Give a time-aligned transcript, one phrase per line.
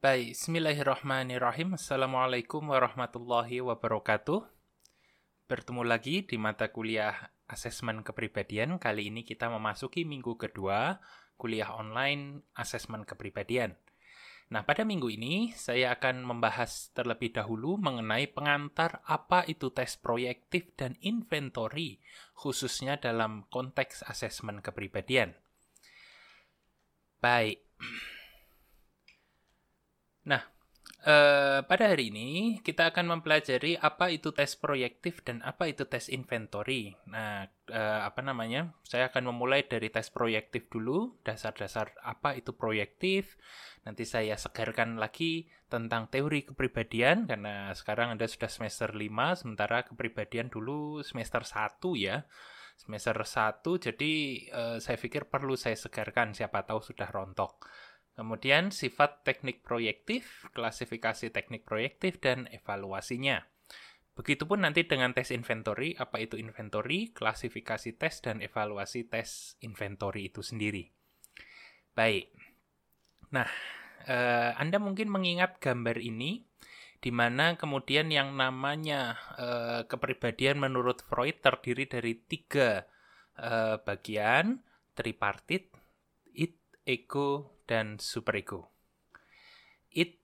[0.00, 1.76] Baik, bismillahirrahmanirrahim.
[1.76, 4.48] Assalamualaikum warahmatullahi wabarakatuh.
[5.44, 8.80] Bertemu lagi di mata kuliah asesmen kepribadian.
[8.80, 10.96] Kali ini kita memasuki minggu kedua
[11.36, 13.76] kuliah online asesmen kepribadian.
[14.48, 20.72] Nah, pada minggu ini saya akan membahas terlebih dahulu mengenai pengantar apa itu tes proyektif
[20.80, 22.00] dan inventory,
[22.32, 25.36] khususnya dalam konteks asesmen kepribadian.
[27.20, 27.60] Baik.
[30.28, 30.42] Nah,
[31.06, 36.12] eh, pada hari ini kita akan mempelajari apa itu tes proyektif dan apa itu tes
[36.12, 36.92] inventory.
[37.08, 38.76] Nah, eh, apa namanya?
[38.84, 43.40] Saya akan memulai dari tes proyektif dulu, dasar-dasar apa itu proyektif.
[43.88, 50.52] Nanti saya segarkan lagi tentang teori kepribadian karena sekarang Anda sudah semester 5 sementara kepribadian
[50.52, 52.28] dulu semester 1 ya.
[52.76, 54.12] Semester 1 jadi
[54.52, 57.64] eh, saya pikir perlu saya segarkan siapa tahu sudah rontok.
[58.18, 63.46] Kemudian sifat teknik proyektif, klasifikasi teknik proyektif, dan evaluasinya.
[64.18, 70.44] Begitupun nanti dengan tes inventory, apa itu inventory, klasifikasi tes, dan evaluasi tes inventory itu
[70.44, 70.92] sendiri.
[71.96, 72.28] Baik.
[73.32, 73.48] Nah,
[74.04, 76.44] eh, Anda mungkin mengingat gambar ini,
[77.00, 82.84] di mana kemudian yang namanya eh, kepribadian menurut Freud terdiri dari tiga
[83.40, 84.60] eh, bagian,
[84.92, 85.72] tripartit,
[86.36, 88.74] it, ego, dan superego.
[89.94, 90.18] It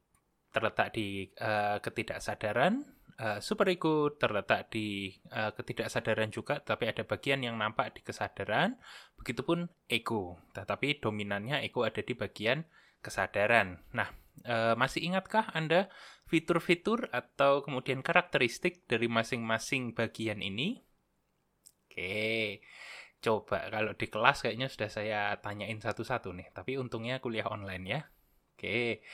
[0.51, 2.83] terletak di uh, ketidaksadaran,
[3.23, 8.75] uh, superego terletak di uh, ketidaksadaran juga, tapi ada bagian yang nampak di kesadaran.
[9.15, 12.67] Begitupun ego, tetapi dominannya ego ada di bagian
[12.99, 13.79] kesadaran.
[13.95, 14.11] Nah,
[14.49, 15.87] uh, masih ingatkah Anda
[16.27, 20.83] fitur-fitur atau kemudian karakteristik dari masing-masing bagian ini?
[21.87, 22.61] Oke.
[23.21, 28.01] Coba kalau di kelas kayaknya sudah saya tanyain satu-satu nih, tapi untungnya kuliah online ya.
[28.57, 29.05] Oke.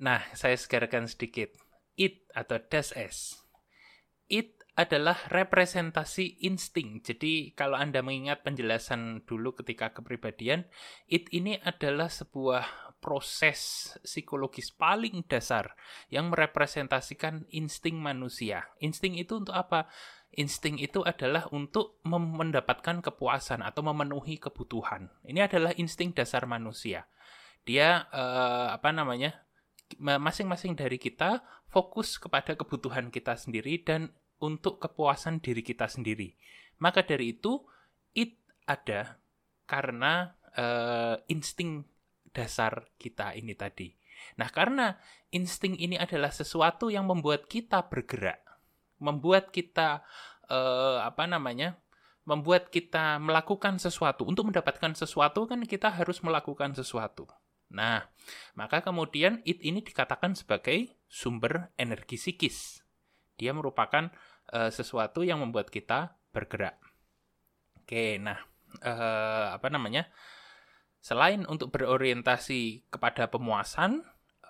[0.00, 1.54] Nah, saya segarkan sedikit.
[1.94, 3.38] It atau das S.
[4.26, 6.98] It adalah representasi insting.
[6.98, 10.66] Jadi kalau Anda mengingat penjelasan dulu ketika kepribadian,
[11.06, 15.76] it ini adalah sebuah proses psikologis paling dasar
[16.08, 18.64] yang merepresentasikan insting manusia.
[18.80, 19.92] Insting itu untuk apa?
[20.34, 25.10] insting itu adalah untuk mendapatkan kepuasan atau memenuhi kebutuhan.
[25.22, 27.06] Ini adalah insting dasar manusia.
[27.64, 29.40] Dia eh, apa namanya?
[30.00, 34.10] masing-masing dari kita fokus kepada kebutuhan kita sendiri dan
[34.42, 36.34] untuk kepuasan diri kita sendiri.
[36.82, 37.62] Maka dari itu
[38.16, 38.34] it
[38.66, 39.22] ada
[39.68, 41.84] karena eh, insting
[42.34, 43.94] dasar kita ini tadi.
[44.36, 44.98] Nah, karena
[45.30, 48.44] insting ini adalah sesuatu yang membuat kita bergerak
[49.04, 50.00] membuat kita
[50.48, 51.78] uh, apa namanya
[52.24, 54.24] membuat kita melakukan sesuatu.
[54.24, 57.28] Untuk mendapatkan sesuatu kan kita harus melakukan sesuatu.
[57.74, 58.06] Nah
[58.56, 62.80] maka kemudian it ini dikatakan sebagai sumber energi psikis.
[63.36, 64.08] Dia merupakan
[64.54, 66.80] uh, sesuatu yang membuat kita bergerak.
[67.84, 68.40] Oke nah
[68.80, 70.08] uh, apa namanya
[71.04, 74.00] selain untuk berorientasi kepada pemuasan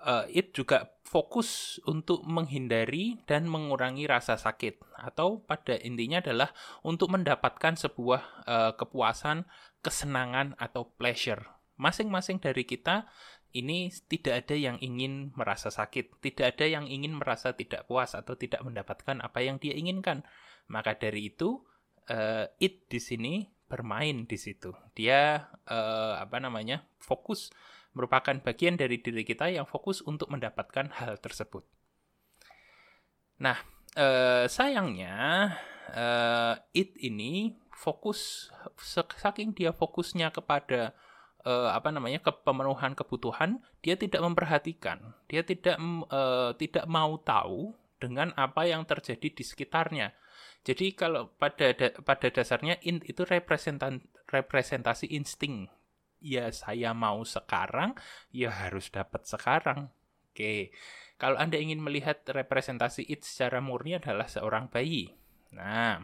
[0.07, 6.55] uh, it juga fokus untuk menghindari dan mengurangi rasa sakit atau pada intinya adalah
[6.87, 9.43] untuk mendapatkan sebuah uh, kepuasan,
[9.83, 11.43] kesenangan atau pleasure.
[11.75, 13.11] Masing-masing dari kita
[13.51, 18.39] ini tidak ada yang ingin merasa sakit, tidak ada yang ingin merasa tidak puas atau
[18.39, 20.23] tidak mendapatkan apa yang dia inginkan.
[20.71, 21.67] Maka dari itu
[22.07, 24.73] uh, it di sini bermain di situ.
[24.93, 26.85] Dia uh, apa namanya?
[27.01, 27.53] fokus
[27.95, 31.63] merupakan bagian dari diri kita yang fokus untuk mendapatkan hal tersebut.
[33.39, 33.55] Nah,
[33.95, 35.15] eh, sayangnya
[35.95, 38.51] eh, it ini fokus
[39.15, 40.91] saking dia fokusnya kepada
[41.47, 45.79] eh, apa namanya ke pemenuhan kebutuhan, dia tidak memperhatikan, dia tidak
[46.11, 50.11] eh, tidak mau tahu dengan apa yang terjadi di sekitarnya.
[50.65, 53.21] Jadi kalau pada da, pada dasarnya int itu
[54.25, 55.69] representasi insting
[56.25, 57.93] ya saya mau sekarang,
[58.33, 59.93] ya harus dapat sekarang.
[60.33, 60.73] Oke,
[61.21, 65.13] kalau Anda ingin melihat representasi it secara murni adalah seorang bayi.
[65.53, 66.01] Nah,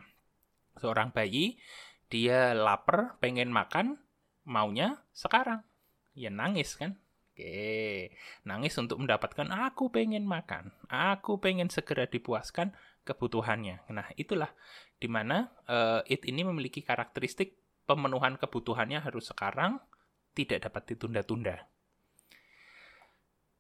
[0.78, 1.60] seorang bayi,
[2.08, 4.00] dia lapar, pengen makan,
[4.46, 5.66] maunya sekarang.
[6.16, 7.02] Ya nangis kan?
[7.32, 8.12] Oke,
[8.46, 13.90] nangis untuk mendapatkan aku pengen makan, aku pengen segera dipuaskan kebutuhannya.
[13.90, 14.54] Nah, itulah
[15.02, 17.58] di mana uh, it ini memiliki karakteristik
[17.90, 19.82] pemenuhan kebutuhannya harus sekarang,
[20.38, 21.68] tidak dapat ditunda-tunda.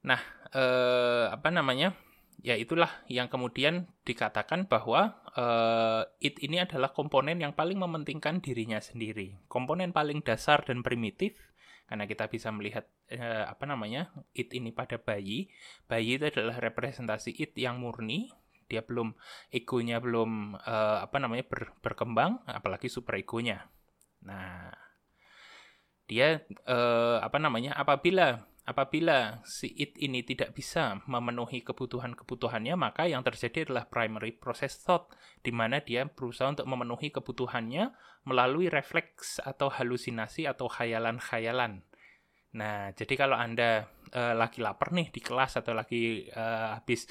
[0.07, 0.21] Nah,
[0.55, 1.93] eh, apa namanya?
[2.41, 8.81] Ya itulah yang kemudian dikatakan bahwa eh, it ini adalah komponen yang paling mementingkan dirinya
[8.81, 9.37] sendiri.
[9.45, 11.37] Komponen paling dasar dan primitif
[11.91, 15.51] karena kita bisa melihat uh, apa namanya it ini pada bayi.
[15.91, 18.31] Bayi itu adalah representasi it yang murni,
[18.71, 19.11] dia belum
[19.51, 23.67] egonya belum uh, apa namanya ber, berkembang, apalagi super egonya.
[24.23, 24.71] Nah,
[26.07, 26.39] dia
[26.71, 33.67] uh, apa namanya apabila apabila si it ini tidak bisa memenuhi kebutuhan-kebutuhannya, maka yang terjadi
[33.67, 35.11] adalah primary process thought,
[35.43, 37.91] di mana dia berusaha untuk memenuhi kebutuhannya
[38.23, 41.81] melalui refleks atau halusinasi atau khayalan-khayalan.
[42.51, 47.07] Nah, jadi kalau Anda uh, lagi lapar nih di kelas atau lagi uh, habis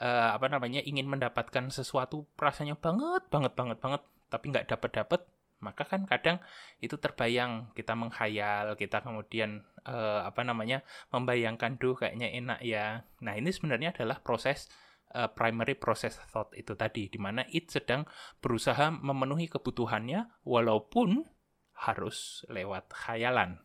[0.00, 4.02] uh, apa namanya ingin mendapatkan sesuatu rasanya banget banget banget banget
[4.32, 5.20] tapi nggak dapat dapat
[5.60, 6.40] maka kan kadang
[6.80, 10.80] itu terbayang kita menghayal kita kemudian uh, apa namanya
[11.12, 13.04] membayangkan duh kayaknya enak ya.
[13.20, 14.72] Nah ini sebenarnya adalah proses
[15.12, 18.08] uh, primary process thought itu tadi di mana it sedang
[18.40, 21.28] berusaha memenuhi kebutuhannya walaupun
[21.76, 23.60] harus lewat khayalan.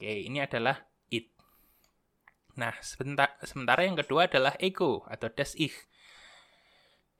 [0.00, 0.88] Oke ini adalah
[2.58, 2.76] nah
[3.44, 5.72] sementara yang kedua adalah ego atau das ich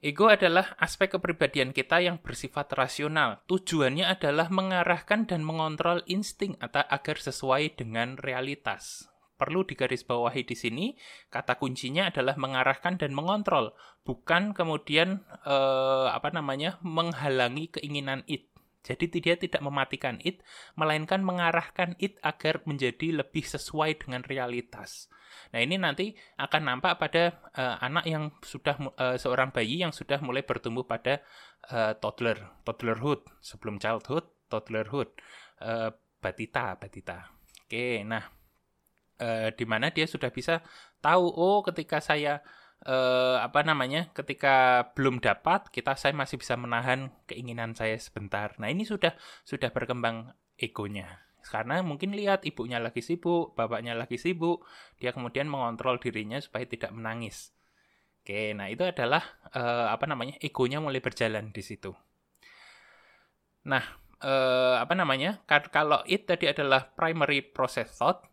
[0.03, 3.39] Ego adalah aspek kepribadian kita yang bersifat rasional.
[3.47, 9.07] Tujuannya adalah mengarahkan dan mengontrol insting atau agar sesuai dengan realitas.
[9.39, 10.85] Perlu digarisbawahi di sini,
[11.31, 18.51] kata kuncinya adalah mengarahkan dan mengontrol, bukan kemudian eh, apa namanya menghalangi keinginan it.
[18.83, 20.43] Jadi dia tidak mematikan it,
[20.75, 25.07] melainkan mengarahkan it agar menjadi lebih sesuai dengan realitas.
[25.53, 30.17] Nah, ini nanti akan nampak pada uh, anak yang sudah uh, seorang bayi yang sudah
[30.23, 31.21] mulai bertumbuh pada
[31.69, 35.09] uh, toddler, toddlerhood, sebelum childhood, toddlerhood,
[35.61, 37.29] uh, batita, batita.
[37.65, 38.23] Oke, nah
[39.19, 40.63] uh, di mana dia sudah bisa
[41.03, 42.41] tahu oh ketika saya
[42.87, 48.55] uh, apa namanya ketika belum dapat kita saya masih bisa menahan keinginan saya sebentar.
[48.59, 49.15] Nah, ini sudah
[49.47, 51.23] sudah berkembang egonya.
[51.43, 54.63] Karena mungkin lihat ibunya lagi sibuk, bapaknya lagi sibuk,
[54.97, 57.51] dia kemudian mengontrol dirinya supaya tidak menangis.
[58.23, 59.19] Oke, nah itu adalah
[59.51, 61.91] uh, apa namanya egonya mulai berjalan di situ.
[63.67, 63.83] Nah,
[64.23, 65.43] uh, apa namanya?
[65.47, 68.23] Kalau it tadi adalah primary process thought,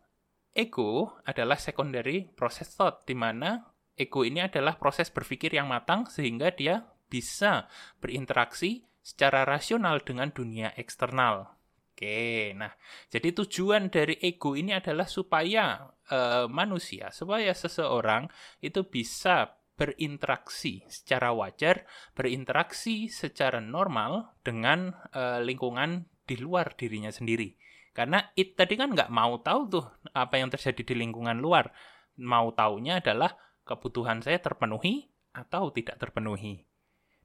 [0.55, 3.67] ego adalah secondary process thought, di mana
[3.99, 7.67] ego ini adalah proses berpikir yang matang sehingga dia bisa
[7.99, 11.60] berinteraksi secara rasional dengan dunia eksternal.
[12.01, 12.73] Oke, nah
[13.13, 18.25] jadi tujuan dari ego ini adalah supaya uh, manusia, supaya seseorang
[18.57, 21.85] itu bisa berinteraksi secara wajar,
[22.17, 27.53] berinteraksi secara normal dengan uh, lingkungan di luar dirinya sendiri.
[27.93, 29.85] Karena it tadi kan nggak mau tahu tuh
[30.17, 31.69] apa yang terjadi di lingkungan luar.
[32.17, 35.05] Mau taunya adalah kebutuhan saya terpenuhi
[35.37, 36.65] atau tidak terpenuhi.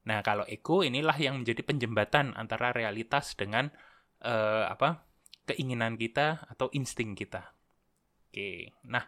[0.05, 3.73] Nah, kalau ego inilah yang menjadi penjembatan antara realitas dengan
[4.23, 5.03] uh, apa
[5.47, 7.53] keinginan kita atau insting kita.
[8.27, 9.05] Oke, nah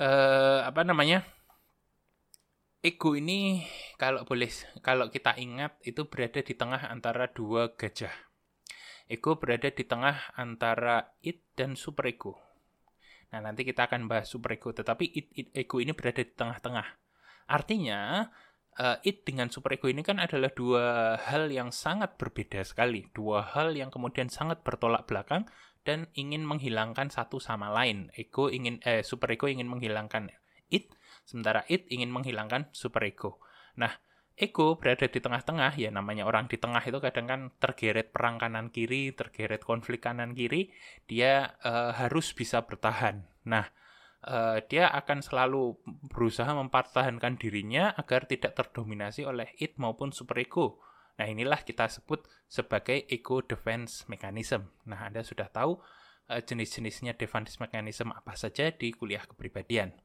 [0.00, 1.24] uh, apa namanya?
[2.86, 3.66] Ego ini
[3.98, 4.46] kalau boleh
[4.78, 8.14] kalau kita ingat itu berada di tengah antara dua gajah.
[9.10, 12.38] Ego berada di tengah antara it dan superego.
[13.34, 16.86] Nah, nanti kita akan bahas superego, tetapi it, it, ego ini berada di tengah-tengah.
[17.50, 18.26] Artinya,
[18.78, 23.72] uh, it dengan superego ini kan adalah dua hal yang sangat berbeda sekali, dua hal
[23.76, 25.48] yang kemudian sangat bertolak belakang
[25.86, 28.10] dan ingin menghilangkan satu sama lain.
[28.16, 30.30] Ego ingin eh superego ingin menghilangkan
[30.68, 30.90] it,
[31.22, 33.38] sementara it ingin menghilangkan superego.
[33.78, 33.94] Nah,
[34.34, 38.68] ego berada di tengah-tengah, ya namanya orang di tengah itu kadang kan tergeret perang kanan
[38.74, 40.74] kiri, tergeret konflik kanan kiri,
[41.06, 43.24] dia uh, harus bisa bertahan.
[43.46, 43.70] Nah,
[44.26, 45.78] uh, dia akan selalu
[46.10, 50.82] berusaha mempertahankan dirinya agar tidak terdominasi oleh it maupun superego.
[51.16, 54.68] Nah, inilah kita sebut sebagai ego defense mechanism.
[54.84, 55.80] Nah, Anda sudah tahu
[56.28, 59.96] uh, jenis-jenisnya defense mechanism apa saja di kuliah kepribadian.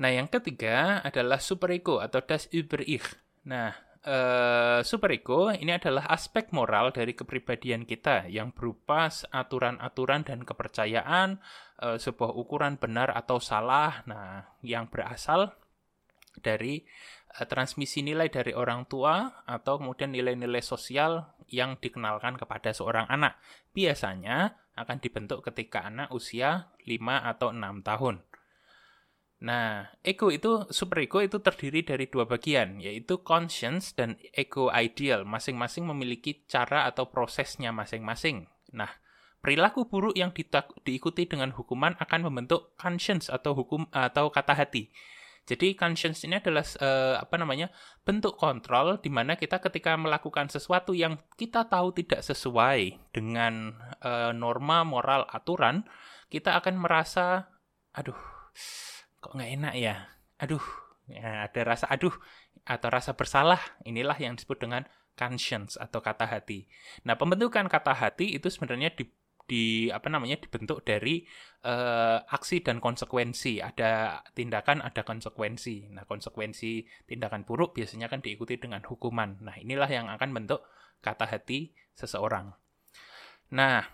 [0.00, 3.14] Nah, yang ketiga adalah superego atau das Über-Ich.
[3.46, 11.40] Nah, uh, superego ini adalah aspek moral dari kepribadian kita yang berupa aturan-aturan dan kepercayaan,
[11.80, 15.56] uh, sebuah ukuran benar atau salah, nah yang berasal
[16.38, 16.84] dari
[17.40, 23.40] uh, transmisi nilai dari orang tua atau kemudian nilai-nilai sosial yang dikenalkan kepada seorang anak.
[23.72, 26.98] Biasanya akan dibentuk ketika anak usia 5
[27.30, 28.16] atau 6 tahun.
[29.44, 35.28] Nah, ego itu, superego itu terdiri dari dua bagian, yaitu conscience dan ego ideal.
[35.28, 38.48] Masing-masing memiliki cara atau prosesnya masing-masing.
[38.72, 38.88] Nah,
[39.44, 40.32] perilaku buruk yang
[40.80, 44.88] diikuti dengan hukuman akan membentuk conscience atau hukum atau kata hati.
[45.44, 47.68] Jadi conscience ini adalah uh, apa namanya
[48.00, 54.32] bentuk kontrol di mana kita ketika melakukan sesuatu yang kita tahu tidak sesuai dengan uh,
[54.32, 55.84] norma moral aturan,
[56.32, 57.52] kita akan merasa,
[57.92, 58.16] aduh,
[59.24, 59.94] kok nggak enak ya,
[60.36, 60.60] aduh,
[61.08, 62.12] ya, ada rasa aduh
[62.68, 63.60] atau rasa bersalah.
[63.88, 64.84] Inilah yang disebut dengan
[65.16, 66.68] conscience atau kata hati.
[67.08, 69.08] Nah, pembentukan kata hati itu sebenarnya di
[69.44, 71.24] di apa namanya dibentuk dari
[71.64, 73.64] uh, aksi dan konsekuensi.
[73.64, 75.92] Ada tindakan, ada konsekuensi.
[75.92, 79.40] Nah, konsekuensi tindakan buruk biasanya kan diikuti dengan hukuman.
[79.40, 80.64] Nah, inilah yang akan bentuk
[81.04, 82.56] kata hati seseorang.
[83.52, 83.84] Nah,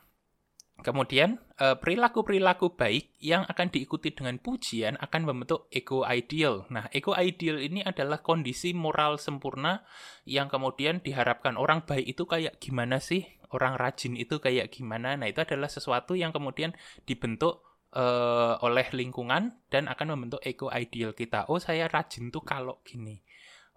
[0.80, 6.64] Kemudian, eh, perilaku-perilaku baik yang akan diikuti dengan pujian akan membentuk ego ideal.
[6.72, 9.84] Nah, ego ideal ini adalah kondisi moral sempurna
[10.24, 13.24] yang kemudian diharapkan orang baik itu kayak gimana sih?
[13.50, 15.18] Orang rajin itu kayak gimana?
[15.18, 16.72] Nah, itu adalah sesuatu yang kemudian
[17.02, 21.50] dibentuk uh, oleh lingkungan dan akan membentuk ego ideal kita.
[21.50, 23.22] Oh, saya rajin tuh kalau gini.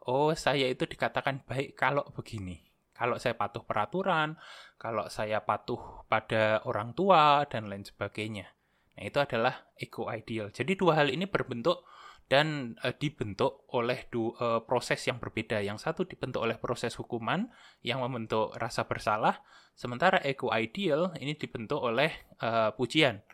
[0.06, 4.38] Oh, saya itu dikatakan baik kalau begini kalau saya patuh peraturan,
[4.78, 8.54] kalau saya patuh pada orang tua, dan lain sebagainya.
[8.94, 10.54] Nah, itu adalah ego ideal.
[10.54, 11.82] Jadi dua hal ini berbentuk
[12.30, 15.60] dan e, dibentuk oleh du, e, proses yang berbeda.
[15.66, 17.50] Yang satu dibentuk oleh proses hukuman
[17.82, 19.42] yang membentuk rasa bersalah,
[19.74, 23.26] sementara ego ideal ini dibentuk oleh e, pujian,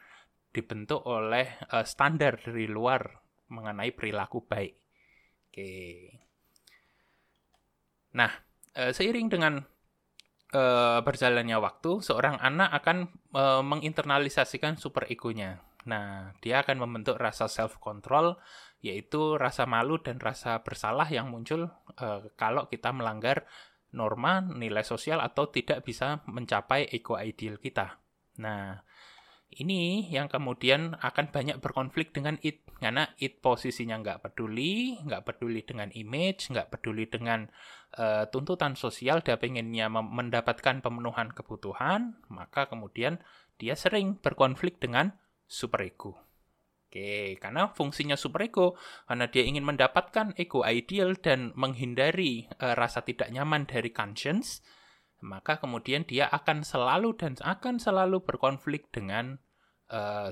[0.56, 3.20] dibentuk oleh e, standar dari luar
[3.52, 4.74] mengenai perilaku baik.
[5.50, 5.70] Oke.
[8.16, 8.32] Nah,
[8.76, 9.64] uh, seiring dengan
[10.54, 12.98] uh, berjalannya waktu, seorang anak akan
[13.34, 15.62] uh, menginternalisasikan super egonya.
[15.88, 18.38] Nah, dia akan membentuk rasa self control,
[18.84, 23.48] yaitu rasa malu dan rasa bersalah yang muncul uh, kalau kita melanggar
[23.90, 27.98] norma, nilai sosial atau tidak bisa mencapai ego ideal kita.
[28.38, 28.86] Nah,
[29.58, 32.62] ini yang kemudian akan banyak berkonflik dengan it.
[32.80, 37.44] Karena it posisinya nggak peduli nggak peduli dengan image nggak peduli dengan
[38.00, 43.20] uh, tuntutan sosial dia pengennya mendapatkan pemenuhan kebutuhan maka kemudian
[43.60, 45.12] dia sering berkonflik dengan
[45.44, 46.30] superego
[46.90, 48.74] Oke, karena fungsinya superego,
[49.06, 54.66] karena dia ingin mendapatkan ego ideal dan menghindari uh, rasa tidak nyaman dari conscience,
[55.20, 59.40] maka kemudian dia akan selalu dan akan selalu berkonflik dengan
[59.92, 60.32] uh,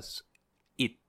[0.80, 1.00] it.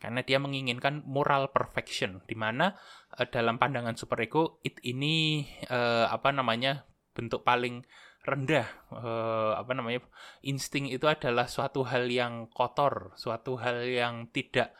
[0.00, 2.74] Karena dia menginginkan moral perfection di mana
[3.16, 7.86] uh, dalam pandangan superego it ini uh, apa namanya bentuk paling
[8.20, 10.04] rendah uh, apa namanya
[10.44, 14.76] insting itu adalah suatu hal yang kotor suatu hal yang tidak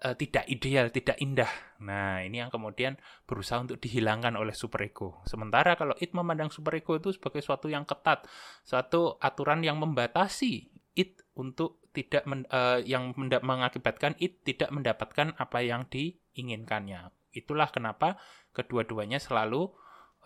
[0.00, 1.52] tidak ideal, tidak indah.
[1.84, 2.96] Nah, ini yang kemudian
[3.28, 5.20] berusaha untuk dihilangkan oleh superego.
[5.28, 8.24] Sementara kalau it memandang superego itu sebagai suatu yang ketat,
[8.64, 15.58] suatu aturan yang membatasi it untuk tidak men, uh, yang mengakibatkan it tidak mendapatkan apa
[15.60, 17.10] yang diinginkannya.
[17.36, 18.16] Itulah kenapa
[18.56, 19.70] kedua-duanya selalu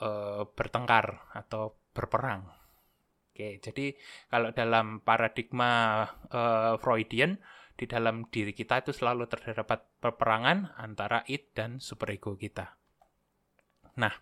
[0.01, 2.47] uh, bertengkar atau berperang.
[3.35, 3.99] Oke, jadi
[4.31, 7.43] kalau dalam paradigma uh, Freudian
[7.75, 12.79] di dalam diri kita itu selalu terdapat peperangan antara it dan superego kita.
[13.99, 14.15] Nah,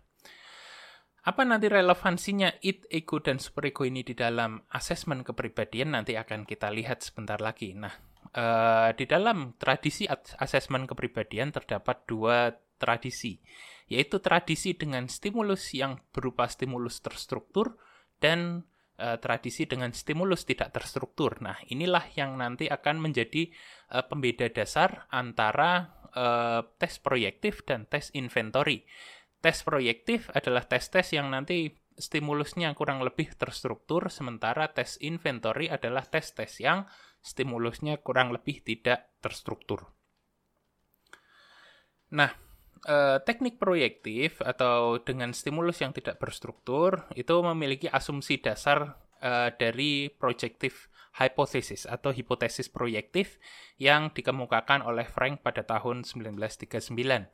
[1.22, 6.72] apa nanti relevansinya it, ego, dan superego ini di dalam asesmen kepribadian nanti akan kita
[6.74, 7.78] lihat sebentar lagi.
[7.78, 7.94] Nah,
[8.34, 10.08] uh, di dalam tradisi
[10.40, 13.38] asesmen kepribadian terdapat dua tradisi,
[13.86, 17.78] yaitu tradisi dengan stimulus yang berupa stimulus terstruktur
[18.18, 18.66] dan
[19.02, 21.42] uh, tradisi dengan stimulus tidak terstruktur.
[21.42, 23.50] Nah, inilah yang nanti akan menjadi
[23.90, 28.86] uh, pembeda dasar antara uh, tes proyektif dan tes inventory.
[29.42, 36.62] Tes proyektif adalah tes-tes yang nanti stimulusnya kurang lebih terstruktur, sementara tes inventory adalah tes-tes
[36.62, 36.86] yang
[37.18, 39.90] stimulusnya kurang lebih tidak terstruktur.
[42.12, 42.30] Nah,
[42.86, 50.10] uh, teknik proyektif atau dengan stimulus yang tidak berstruktur itu memiliki asumsi dasar uh, dari
[50.10, 53.36] projective hypothesis atau hipotesis proyektif
[53.76, 57.28] yang dikemukakan oleh Frank pada tahun 1939.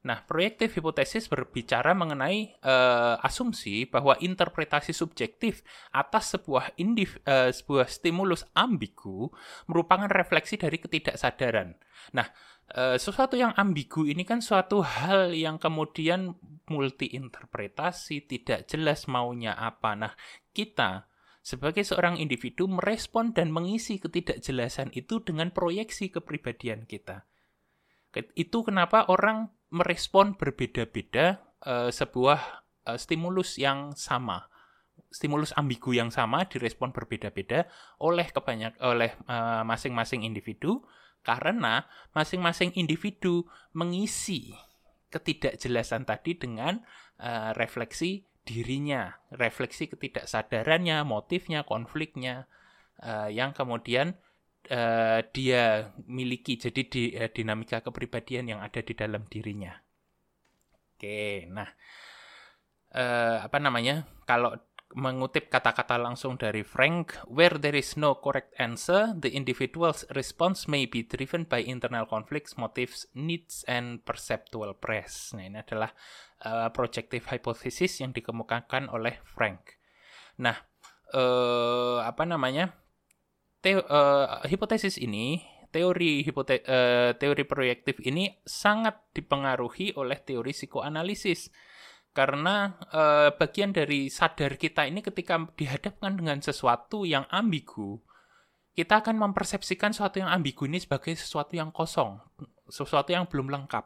[0.00, 5.60] Nah, proyektif hipotesis berbicara mengenai uh, asumsi bahwa interpretasi subjektif
[5.92, 9.28] atas sebuah indiv, uh, sebuah stimulus ambigu
[9.68, 11.76] merupakan refleksi dari ketidaksadaran.
[12.16, 12.24] Nah,
[12.72, 16.32] uh, sesuatu yang ambigu ini kan suatu hal yang kemudian
[16.72, 20.00] multi interpretasi, tidak jelas maunya apa.
[20.00, 20.16] Nah,
[20.56, 21.12] kita
[21.44, 27.28] sebagai seorang individu merespon dan mengisi ketidakjelasan itu dengan proyeksi kepribadian kita.
[28.32, 34.50] Itu kenapa orang merespon berbeda-beda uh, sebuah uh, stimulus yang sama.
[35.10, 37.66] Stimulus ambigu yang sama direspon berbeda-beda
[37.98, 40.86] oleh kebanyak oleh masing masing-masing individu
[41.26, 41.82] karena
[42.14, 43.42] masing-masing individu
[43.74, 44.54] mengisi
[45.10, 46.86] ketidakjelasan tadi dengan
[47.18, 52.48] uh, refleksi dirinya, refleksi ketidaksadarannya, motifnya, konfliknya,
[53.04, 54.16] uh, yang kemudian
[54.68, 56.60] uh, dia miliki.
[56.60, 59.72] Jadi di, uh, dinamika kepribadian yang ada di dalam dirinya.
[60.96, 61.68] Oke, nah
[62.92, 64.04] uh, apa namanya?
[64.28, 64.52] Kalau
[64.90, 70.82] mengutip kata-kata langsung dari Frank, where there is no correct answer, the individual's response may
[70.82, 75.30] be driven by internal conflicts, motives, needs, and perceptual press.
[75.30, 75.94] Nah, ini adalah
[76.42, 79.78] uh, projective hypothesis yang dikemukakan oleh Frank.
[80.42, 80.58] Nah,
[81.14, 82.74] uh, apa namanya?
[83.60, 85.36] Te uh, hipotesis ini,
[85.68, 91.52] teori hipote uh, teori proyektif ini sangat dipengaruhi oleh teori psikoanalisis
[92.10, 98.02] karena uh, bagian dari sadar kita ini ketika dihadapkan dengan sesuatu yang ambigu,
[98.74, 102.18] kita akan mempersepsikan sesuatu yang ambigu ini sebagai sesuatu yang kosong,
[102.66, 103.84] sesuatu yang belum lengkap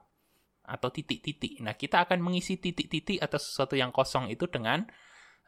[0.64, 1.60] atau titik-titik.
[1.60, 4.88] Nah, kita akan mengisi titik-titik atau sesuatu yang kosong itu dengan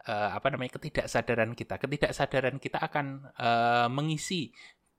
[0.07, 1.77] uh, apa namanya ketidaksadaran kita.
[1.83, 4.55] Ketidaksadaran kita akan uh, mengisi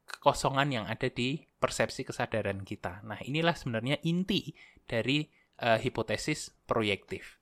[0.07, 3.03] kekosongan yang ada di persepsi kesadaran kita.
[3.03, 4.55] Nah, inilah sebenarnya inti
[4.87, 5.27] dari
[5.63, 7.39] uh, hipotesis proyektif.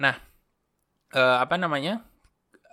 [0.00, 0.16] Nah,
[1.12, 2.04] uh, apa namanya?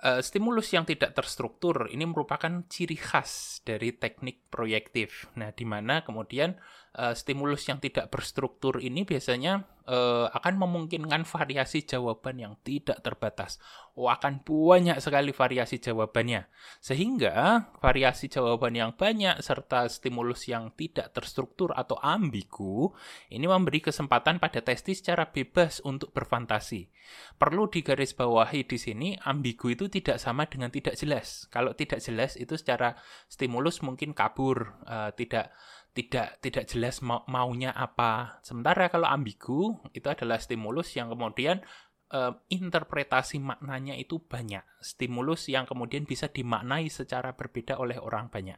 [0.04, 5.32] Uh, stimulus yang tidak terstruktur ini merupakan ciri khas dari teknik proyektif.
[5.40, 6.60] Nah, di mana kemudian
[6.98, 13.60] uh, stimulus yang tidak berstruktur ini biasanya uh, akan memungkinkan variasi jawaban yang tidak terbatas.
[13.94, 16.50] Oh, akan banyak sekali variasi jawabannya.
[16.82, 22.90] Sehingga variasi jawaban yang banyak serta stimulus yang tidak terstruktur atau ambigu
[23.30, 26.90] ini memberi kesempatan pada testi secara bebas untuk berfantasi.
[27.38, 31.46] Perlu digarisbawahi di sini ambigu itu tidak sama dengan tidak jelas.
[31.54, 32.98] Kalau tidak jelas itu secara
[33.30, 35.54] stimulus mungkin kabur, uh, tidak
[35.94, 38.42] tidak tidak jelas mau, maunya apa.
[38.42, 41.62] Sementara kalau ambigu itu adalah stimulus yang kemudian
[42.10, 44.66] uh, interpretasi maknanya itu banyak.
[44.82, 48.58] Stimulus yang kemudian bisa dimaknai secara berbeda oleh orang banyak.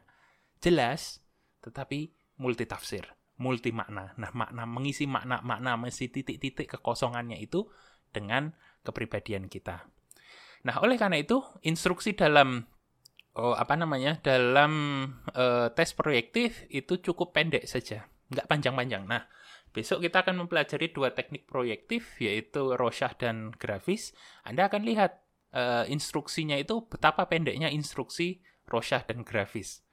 [0.64, 1.20] Jelas,
[1.60, 3.04] tetapi multitafsir,
[3.36, 4.16] multi makna.
[4.16, 7.68] Nah, makna mengisi makna-makna mengisi titik-titik kekosongannya itu
[8.12, 9.84] dengan kepribadian kita.
[10.64, 12.64] Nah, oleh karena itu, instruksi dalam
[13.36, 14.72] oh, apa namanya dalam
[15.36, 19.04] uh, tes proyektif itu cukup pendek saja, nggak panjang-panjang.
[19.04, 19.28] Nah,
[19.76, 24.16] besok kita akan mempelajari dua teknik proyektif yaitu Rorschach dan grafis.
[24.42, 25.20] Anda akan lihat
[25.52, 29.84] uh, instruksinya itu betapa pendeknya instruksi Rorschach dan grafis.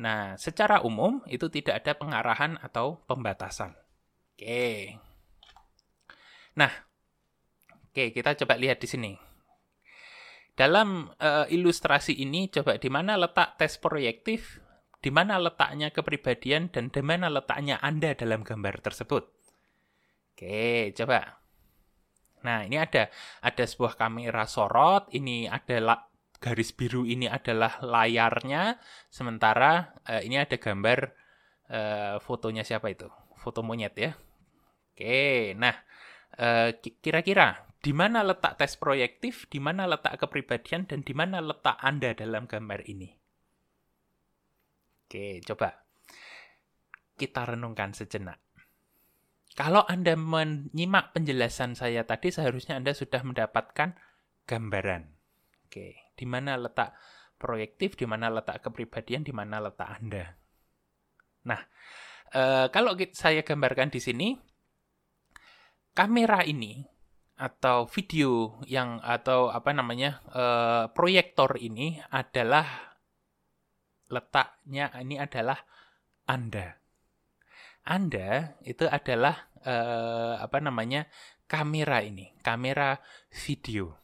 [0.00, 3.76] Nah, secara umum itu tidak ada pengarahan atau pembatasan.
[4.34, 4.96] Oke.
[6.56, 6.72] Nah,
[7.90, 9.29] oke kita coba lihat di sini.
[10.60, 14.60] Dalam uh, ilustrasi ini coba di mana letak tes proyektif,
[15.00, 19.24] di mana letaknya kepribadian dan di mana letaknya Anda dalam gambar tersebut.
[20.36, 21.40] Oke, coba.
[22.44, 23.08] Nah, ini ada
[23.40, 26.04] ada sebuah kamera sorot, ini ada
[26.36, 28.76] garis biru ini adalah layarnya,
[29.08, 30.98] sementara uh, ini ada gambar
[31.72, 33.08] uh, fotonya siapa itu?
[33.40, 34.12] Foto monyet ya.
[34.92, 35.72] Oke, nah
[37.00, 42.12] kira-kira di mana letak tes proyektif, di mana letak kepribadian, dan di mana letak Anda
[42.12, 43.08] dalam gambar ini.
[45.08, 45.80] Oke, coba
[47.16, 48.38] kita renungkan sejenak.
[49.56, 53.96] Kalau Anda menyimak penjelasan saya tadi, seharusnya Anda sudah mendapatkan
[54.44, 55.02] gambaran.
[55.66, 56.94] Oke, di mana letak
[57.40, 60.24] proyektif, di mana letak kepribadian, di mana letak Anda.
[61.48, 61.60] Nah,
[62.30, 64.28] e, kalau saya gambarkan di sini,
[65.96, 66.99] kamera ini
[67.40, 72.92] atau video yang atau apa namanya uh, proyektor ini adalah
[74.12, 75.56] letaknya ini adalah
[76.28, 76.76] Anda.
[77.88, 81.08] Anda itu adalah uh, apa namanya
[81.48, 83.00] kamera ini, kamera
[83.32, 83.96] video.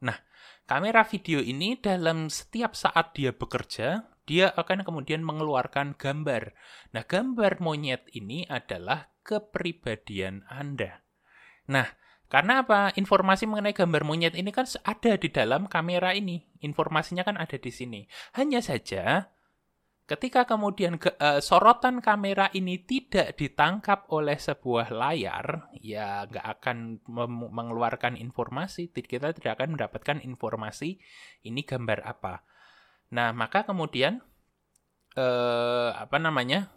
[0.00, 0.16] Nah,
[0.64, 6.56] kamera video ini dalam setiap saat dia bekerja, dia akan kemudian mengeluarkan gambar.
[6.96, 11.04] Nah, gambar monyet ini adalah kepribadian Anda.
[11.68, 12.92] Nah, karena apa?
[12.92, 16.44] Informasi mengenai gambar monyet ini kan ada di dalam kamera ini.
[16.60, 18.04] Informasinya kan ada di sini.
[18.36, 19.32] Hanya saja,
[20.04, 27.00] ketika kemudian ke, uh, sorotan kamera ini tidak ditangkap oleh sebuah layar, ya nggak akan
[27.48, 28.92] mengeluarkan informasi.
[28.92, 31.00] Kita tidak akan mendapatkan informasi
[31.48, 32.44] ini gambar apa.
[33.08, 34.20] Nah, maka kemudian
[35.16, 36.68] uh, apa namanya?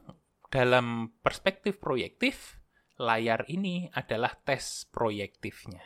[0.51, 2.59] Dalam perspektif proyektif,
[3.01, 5.81] layar ini adalah tes proyektifnya.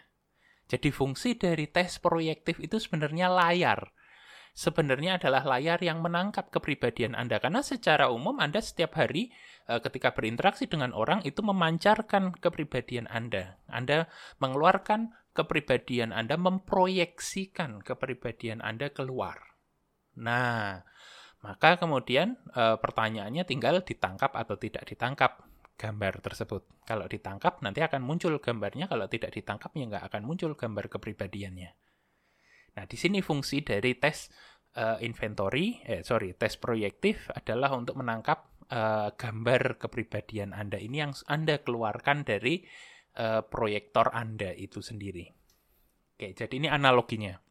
[0.67, 3.95] Jadi fungsi dari tes proyektif itu sebenarnya layar.
[4.55, 7.43] sebenarnya adalah layar yang menangkap kepribadian Anda.
[7.43, 9.29] Karena secara umum Anda setiap hari
[9.67, 13.59] uh, ketika berinteraksi dengan orang itu memancarkan kepribadian Anda.
[13.67, 14.07] Anda
[14.39, 19.59] mengeluarkan kepribadian Anda, memproyeksikan kepribadian Anda keluar.
[20.15, 20.79] Nah,
[21.43, 25.43] maka kemudian uh, pertanyaannya tinggal ditangkap atau tidak ditangkap
[25.75, 26.87] gambar tersebut.
[26.87, 31.71] Kalau ditangkap nanti akan muncul gambarnya, kalau tidak ditangkap ya nggak akan muncul gambar kepribadiannya.
[32.75, 34.27] Nah, di sini fungsi dari tes
[34.75, 41.13] uh, inventory, eh sorry, tes proyektif adalah untuk menangkap uh, gambar kepribadian Anda ini yang
[41.27, 42.63] Anda keluarkan dari
[43.19, 45.31] uh, proyektor Anda itu sendiri.
[46.15, 47.44] Oke, jadi ini analoginya.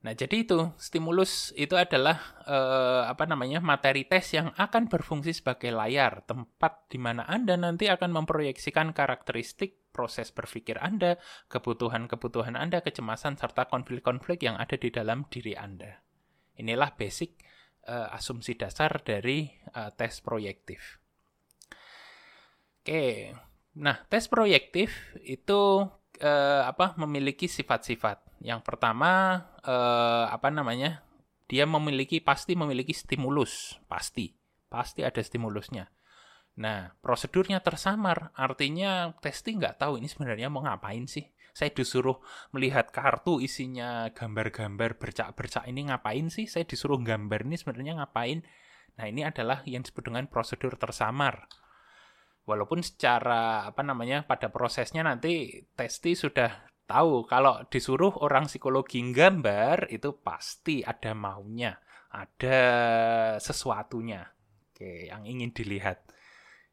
[0.00, 5.68] Nah, jadi itu stimulus itu adalah eh, apa namanya materi tes yang akan berfungsi sebagai
[5.68, 11.20] layar, tempat di mana Anda nanti akan memproyeksikan karakteristik proses berpikir Anda,
[11.52, 16.00] kebutuhan-kebutuhan Anda, kecemasan serta konflik-konflik yang ada di dalam diri Anda.
[16.56, 17.36] Inilah basic
[17.84, 20.96] eh, asumsi dasar dari eh, tes proyektif.
[22.80, 23.36] Oke,
[23.76, 25.84] nah tes proyektif itu
[26.24, 28.29] eh, apa memiliki sifat-sifat.
[28.40, 31.04] Yang pertama eh, apa namanya?
[31.50, 34.32] Dia memiliki pasti memiliki stimulus, pasti.
[34.70, 35.90] Pasti ada stimulusnya.
[36.62, 41.26] Nah, prosedurnya tersamar, artinya testing nggak tahu ini sebenarnya mau ngapain sih.
[41.50, 42.22] Saya disuruh
[42.54, 46.46] melihat kartu isinya gambar-gambar bercak-bercak ini ngapain sih?
[46.46, 48.46] Saya disuruh gambar ini sebenarnya ngapain?
[48.94, 51.50] Nah, ini adalah yang disebut dengan prosedur tersamar.
[52.46, 59.86] Walaupun secara apa namanya pada prosesnya nanti testi sudah tahu kalau disuruh orang psikologi gambar
[59.94, 61.78] itu pasti ada maunya,
[62.10, 62.58] ada
[63.38, 64.26] sesuatunya,
[64.74, 66.10] oke, yang ingin dilihat.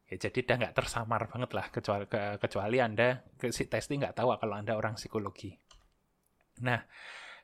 [0.08, 2.08] Ya, jadi udah nggak tersamar banget lah kecuali
[2.39, 5.51] kecuali anda si testi nggak tahu kalau anda orang psikologi.
[6.63, 6.80] Nah,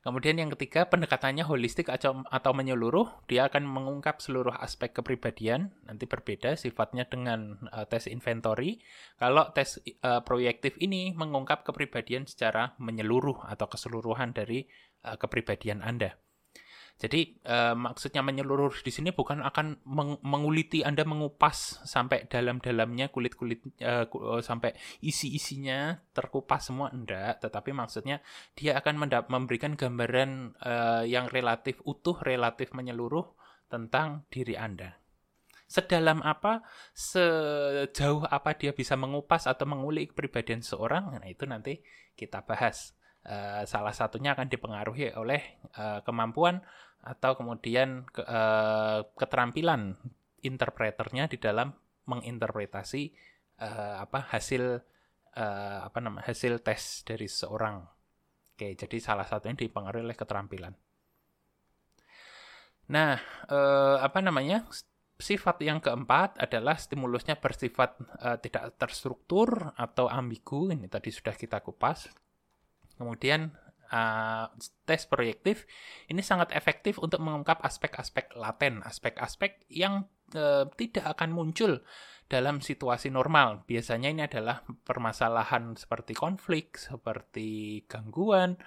[0.03, 3.23] Kemudian yang ketiga, pendekatannya holistik atau, menyeluruh.
[3.31, 5.71] Dia akan mengungkap seluruh aspek kepribadian.
[5.87, 8.83] Nanti berbeda sifatnya dengan uh, tes inventory.
[9.15, 14.67] Kalau tes uh, proyektif ini mengungkap kepribadian secara menyeluruh atau keseluruhan dari
[15.07, 16.19] uh, kepribadian Anda.
[16.93, 23.60] Jadi uh, maksudnya menyeluruh di sini bukan akan meng menguliti Anda mengupas sampai dalam-dalamnya kulit-kulit
[23.84, 24.08] uh,
[24.39, 28.23] sampai isi-isinya terkupas semua enggak, tetapi maksudnya
[28.56, 33.36] dia akan memberikan gambaran uh, yang relatif utuh, relatif menyeluruh
[33.67, 34.95] tentang diri Anda.
[35.65, 36.62] Sedalam apa,
[36.93, 41.82] sejauh apa dia bisa mengupas atau mengulik kepribadian seorang, nah itu nanti
[42.13, 42.93] kita bahas.
[43.23, 45.39] Uh, salah satunya akan dipengaruhi oleh
[45.79, 46.59] uh, kemampuan
[46.99, 49.95] atau kemudian ke, uh, keterampilan
[50.43, 51.71] interpreternya di dalam
[52.03, 53.15] menginterpretasi
[53.63, 54.83] uh, apa hasil
[55.39, 57.79] uh, apa nama hasil tes dari seorang.
[58.53, 60.75] Oke, jadi salah satunya dipengaruhi oleh keterampilan.
[62.91, 63.15] Nah,
[63.47, 64.67] uh, apa namanya?
[65.13, 70.73] Sifat yang keempat adalah stimulusnya bersifat uh, tidak terstruktur atau ambigu.
[70.73, 72.12] Ini tadi sudah kita kupas.
[72.97, 73.53] Kemudian
[73.93, 74.49] uh,
[74.86, 75.69] tes proyektif
[76.10, 81.82] ini sangat efektif untuk mengungkap aspek-aspek laten, aspek-aspek yang uh, tidak akan muncul
[82.32, 83.62] dalam situasi normal.
[83.69, 88.58] Biasanya ini adalah permasalahan seperti konflik, seperti gangguan,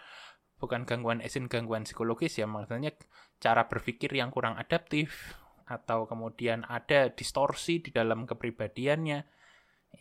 [0.60, 2.94] bukan gangguan esin, gangguan psikologis ya, maksudnya
[3.42, 5.36] cara berpikir yang kurang adaptif,
[5.66, 9.18] atau kemudian ada distorsi di dalam kepribadiannya,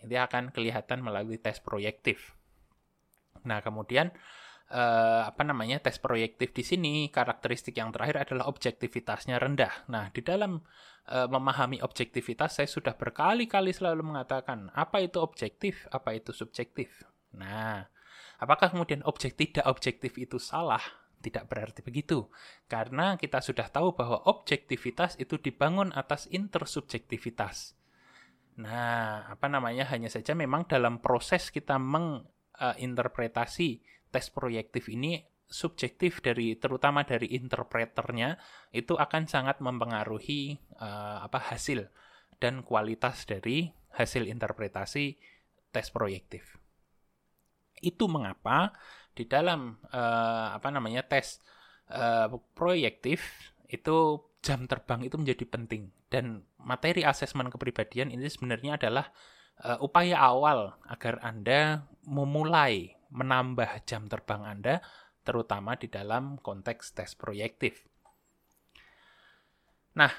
[0.06, 2.35] ini akan kelihatan melalui tes proyektif.
[3.46, 4.12] Nah, kemudian
[4.74, 9.86] uh, apa namanya tes proyektif di sini karakteristik yang terakhir adalah objektivitasnya rendah.
[9.90, 10.62] Nah, di dalam
[11.10, 17.06] uh, memahami objektivitas saya sudah berkali-kali selalu mengatakan apa itu objektif, apa itu subjektif.
[17.38, 17.86] Nah,
[18.42, 20.82] apakah kemudian objektif tidak objektif itu salah?
[21.22, 22.30] Tidak berarti begitu.
[22.70, 27.74] Karena kita sudah tahu bahwa objektivitas itu dibangun atas intersubjektivitas.
[28.62, 29.90] Nah, apa namanya?
[29.90, 37.06] Hanya saja memang dalam proses kita meng uh, interpretasi tes proyektif ini subjektif dari terutama
[37.06, 38.36] dari interpreternya
[38.74, 41.86] itu akan sangat mempengaruhi uh, apa hasil
[42.42, 45.16] dan kualitas dari hasil interpretasi
[45.72, 46.60] tes proyektif.
[47.80, 48.74] Itu mengapa
[49.16, 51.40] di dalam uh, apa namanya tes
[51.92, 53.24] uh, proyektif
[53.72, 59.10] itu jam terbang itu menjadi penting dan materi asesmen kepribadian ini sebenarnya adalah
[59.64, 64.84] uh, upaya awal agar Anda memulai menambah jam terbang Anda,
[65.24, 67.88] terutama di dalam konteks tes proyektif.
[69.96, 70.12] Nah,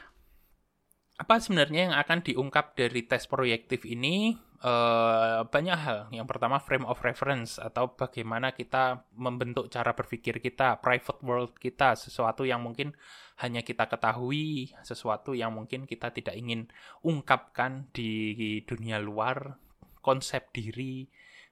[1.17, 4.37] apa sebenarnya yang akan diungkap dari tes proyektif ini?
[4.63, 5.99] Uh, banyak hal.
[6.13, 11.97] Yang pertama frame of reference atau bagaimana kita membentuk cara berpikir kita, private world kita,
[11.97, 12.97] sesuatu yang mungkin
[13.43, 16.71] hanya kita ketahui, sesuatu yang mungkin kita tidak ingin
[17.05, 19.61] ungkapkan di dunia luar,
[20.01, 21.09] konsep diri,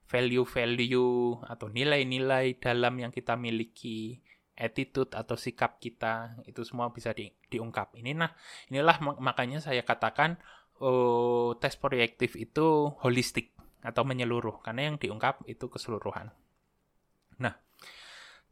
[0.08, 4.20] value-value atau nilai-nilai dalam yang kita miliki,
[4.54, 7.98] attitude atau sikap kita itu semua bisa di, diungkap.
[7.98, 8.30] Ini nah,
[8.70, 10.38] inilah makanya saya katakan
[10.80, 16.32] oh, tes proyektif itu holistik atau menyeluruh karena yang diungkap itu keseluruhan.
[17.38, 17.54] Nah,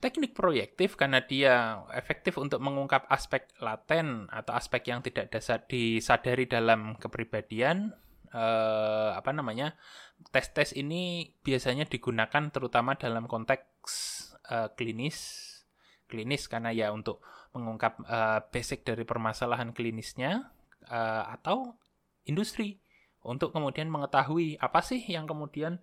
[0.03, 6.45] teknik proyektif karena dia efektif untuk mengungkap aspek laten atau aspek yang tidak dasar disadari
[6.45, 7.97] dalam kepribadian
[8.29, 9.79] eh, apa namanya
[10.35, 13.93] tes-tes ini biasanya digunakan terutama dalam konteks
[14.51, 15.49] eh, klinis
[16.13, 17.25] klinis karena ya untuk
[17.57, 20.53] mengungkap uh, basic dari permasalahan klinisnya
[20.93, 21.73] uh, atau
[22.27, 22.83] industri
[23.23, 25.79] untuk kemudian mengetahui apa sih yang kemudian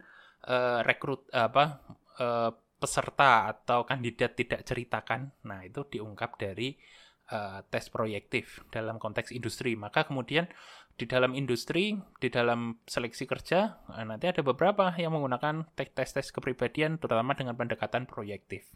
[0.47, 1.83] uh, rekrut apa
[2.19, 5.35] uh, peserta atau kandidat tidak ceritakan.
[5.43, 6.79] Nah, itu diungkap dari
[7.31, 9.75] uh, tes proyektif dalam konteks industri.
[9.75, 10.47] Maka kemudian
[10.95, 17.35] di dalam industri, di dalam seleksi kerja, nanti ada beberapa yang menggunakan tes-tes kepribadian terutama
[17.39, 18.67] dengan pendekatan proyektif.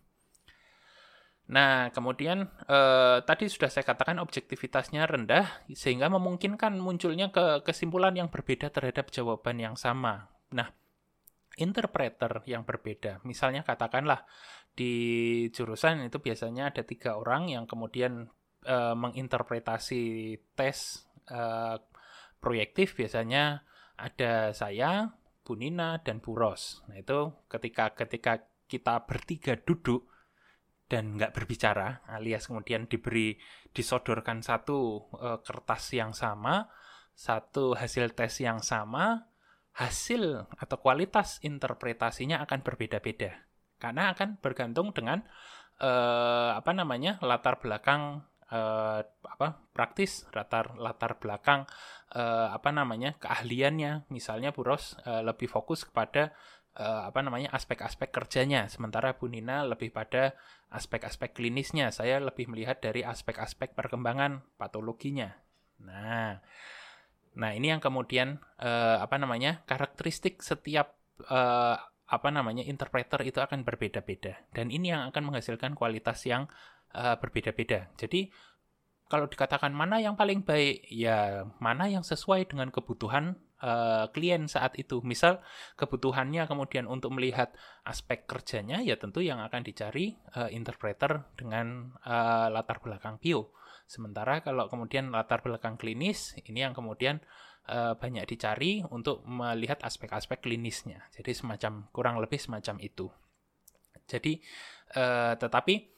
[1.44, 8.32] Nah, kemudian eh, tadi sudah saya katakan objektivitasnya rendah sehingga memungkinkan munculnya ke kesimpulan yang
[8.32, 10.32] berbeda terhadap jawaban yang sama.
[10.56, 10.72] Nah,
[11.60, 14.24] interpreter yang berbeda, misalnya katakanlah
[14.74, 18.32] di jurusan itu biasanya ada tiga orang yang kemudian
[18.64, 20.04] eh, menginterpretasi
[20.56, 21.78] tes eh,
[22.40, 23.68] proyektif biasanya
[24.00, 25.12] ada saya,
[25.44, 26.88] Bu Nina, dan Bu Ros.
[26.88, 30.13] Nah, itu ketika ketika kita bertiga duduk
[30.88, 33.36] dan nggak berbicara alias kemudian diberi
[33.72, 36.70] disodorkan satu uh, kertas yang sama
[37.14, 39.30] satu hasil tes yang sama
[39.74, 43.34] hasil atau kualitas interpretasinya akan berbeda-beda.
[43.82, 45.26] Karena akan bergantung dengan
[45.82, 48.22] uh, apa namanya latar belakang
[48.54, 51.66] uh, apa praktis latar latar belakang
[52.14, 54.10] uh, apa namanya keahliannya.
[54.14, 56.34] Misalnya Buros uh, lebih fokus kepada
[56.78, 58.70] uh, apa namanya aspek-aspek kerjanya.
[58.70, 60.38] Sementara Bu Nina lebih pada
[60.74, 61.94] aspek-aspek klinisnya.
[61.94, 65.34] Saya lebih melihat dari aspek-aspek perkembangan patologinya.
[65.84, 66.42] Nah
[67.34, 70.94] nah ini yang kemudian uh, apa namanya karakteristik setiap
[71.26, 74.38] uh, apa namanya interpreter itu akan berbeda-beda.
[74.54, 76.46] Dan ini yang akan menghasilkan kualitas yang
[76.94, 77.90] uh, berbeda-beda.
[77.98, 78.30] Jadi
[79.10, 84.76] kalau dikatakan mana yang paling baik ya mana yang sesuai dengan kebutuhan uh, klien saat
[84.76, 85.00] itu.
[85.02, 85.40] Misal
[85.80, 87.56] kebutuhannya kemudian untuk melihat
[87.88, 93.56] aspek kerjanya ya tentu yang akan dicari uh, interpreter dengan uh, latar belakang bio.
[93.88, 97.24] Sementara kalau kemudian latar belakang klinis ini yang kemudian
[97.72, 101.08] uh, banyak dicari untuk melihat aspek-aspek klinisnya.
[101.16, 103.08] Jadi semacam kurang lebih semacam itu.
[104.04, 104.44] Jadi
[105.00, 105.93] uh, tetapi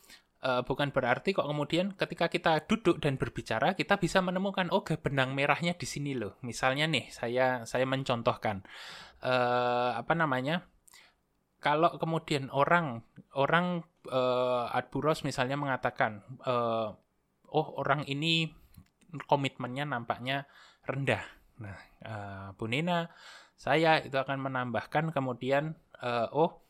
[0.46, 5.34] uh, bukan berarti kok kemudian ketika kita duduk dan berbicara kita bisa menemukan oh benang
[5.34, 6.38] merahnya di sini loh.
[6.46, 8.62] Misalnya nih saya saya mencontohkan
[9.26, 10.70] uh, apa namanya
[11.58, 13.02] kalau kemudian orang
[13.34, 13.82] orang
[14.14, 16.94] uh, Adburos misalnya mengatakan uh,
[17.50, 18.54] oh orang ini
[19.26, 20.46] komitmennya nampaknya
[20.86, 21.26] rendah.
[21.56, 23.10] Nah, uh, Bu Nina,
[23.56, 26.62] saya itu akan menambahkan kemudian uh, oh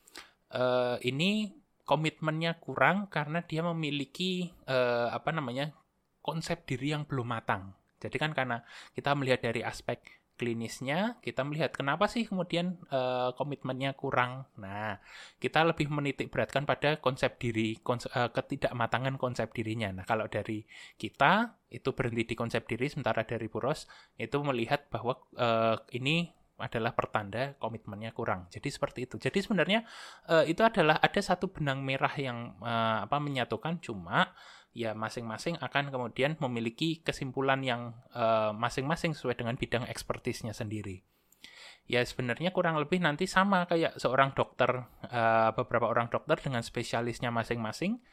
[0.54, 1.52] uh, ini
[1.86, 5.70] komitmennya kurang karena dia memiliki uh, apa namanya
[6.20, 7.72] konsep diri yang belum matang.
[8.02, 8.60] Jadi kan karena
[8.92, 10.02] kita melihat dari aspek
[10.36, 14.44] klinisnya, kita melihat kenapa sih kemudian uh, komitmennya kurang.
[14.60, 15.00] Nah,
[15.40, 19.88] kita lebih menitik beratkan pada konsep diri, konsep, uh, ketidakmatangan konsep dirinya.
[19.96, 20.60] Nah, kalau dari
[21.00, 23.88] kita itu berhenti di konsep diri, sementara dari Buros
[24.20, 28.48] itu melihat bahwa uh, ini adalah pertanda komitmennya kurang.
[28.48, 29.20] Jadi seperti itu.
[29.20, 29.84] Jadi sebenarnya
[30.28, 34.32] uh, itu adalah ada satu benang merah yang uh, apa menyatukan cuma
[34.76, 41.00] ya masing-masing akan kemudian memiliki kesimpulan yang eh, masing-masing uh, sesuai dengan bidang ekspertisnya sendiri.
[41.88, 47.32] Ya sebenarnya kurang lebih nanti sama kayak seorang dokter uh, beberapa orang dokter dengan spesialisnya
[47.32, 48.04] masing-masing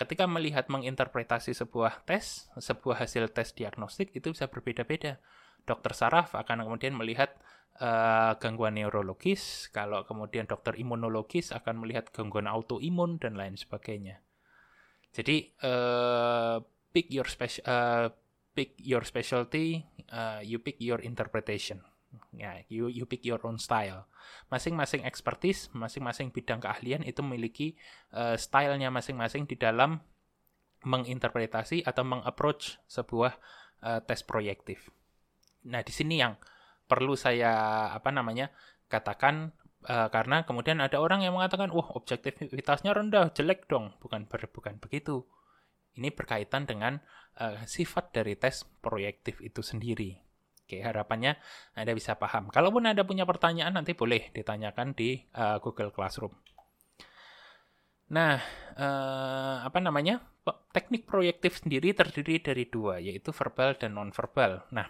[0.00, 5.20] ketika melihat menginterpretasi sebuah tes, sebuah hasil tes diagnostik itu bisa berbeda-beda.
[5.66, 7.36] Dokter saraf akan kemudian melihat
[7.80, 14.20] uh, gangguan neurologis, kalau kemudian dokter imunologis akan melihat gangguan autoimun dan lain sebagainya.
[15.10, 16.62] Jadi uh,
[16.94, 18.06] pick your special uh,
[18.54, 21.82] pick your specialty, uh, you pick your interpretation.
[22.34, 24.10] Ya, you you pick your own style.
[24.50, 27.78] Masing-masing expertise, masing-masing bidang keahlian itu memiliki
[28.10, 30.02] uh, stylenya masing-masing di dalam
[30.82, 33.38] menginterpretasi atau mengapproach sebuah
[33.86, 34.90] uh, tes proyektif.
[35.68, 36.38] Nah, di sini yang
[36.88, 37.52] perlu saya
[37.94, 38.50] apa namanya
[38.90, 39.54] katakan
[39.86, 44.82] uh, karena kemudian ada orang yang mengatakan wah objektivitasnya rendah jelek dong bukan ber, bukan
[44.82, 45.22] begitu
[45.94, 46.98] ini berkaitan dengan
[47.38, 50.18] uh, sifat dari tes proyektif itu sendiri
[50.70, 51.34] Oke, harapannya
[51.74, 52.46] Anda bisa paham.
[52.46, 56.30] Kalaupun Anda punya pertanyaan, nanti boleh ditanyakan di uh, Google Classroom.
[58.14, 58.38] Nah,
[58.78, 60.22] uh, apa namanya?
[60.70, 64.62] Teknik proyektif sendiri terdiri dari dua, yaitu verbal dan non-verbal.
[64.70, 64.86] Nah,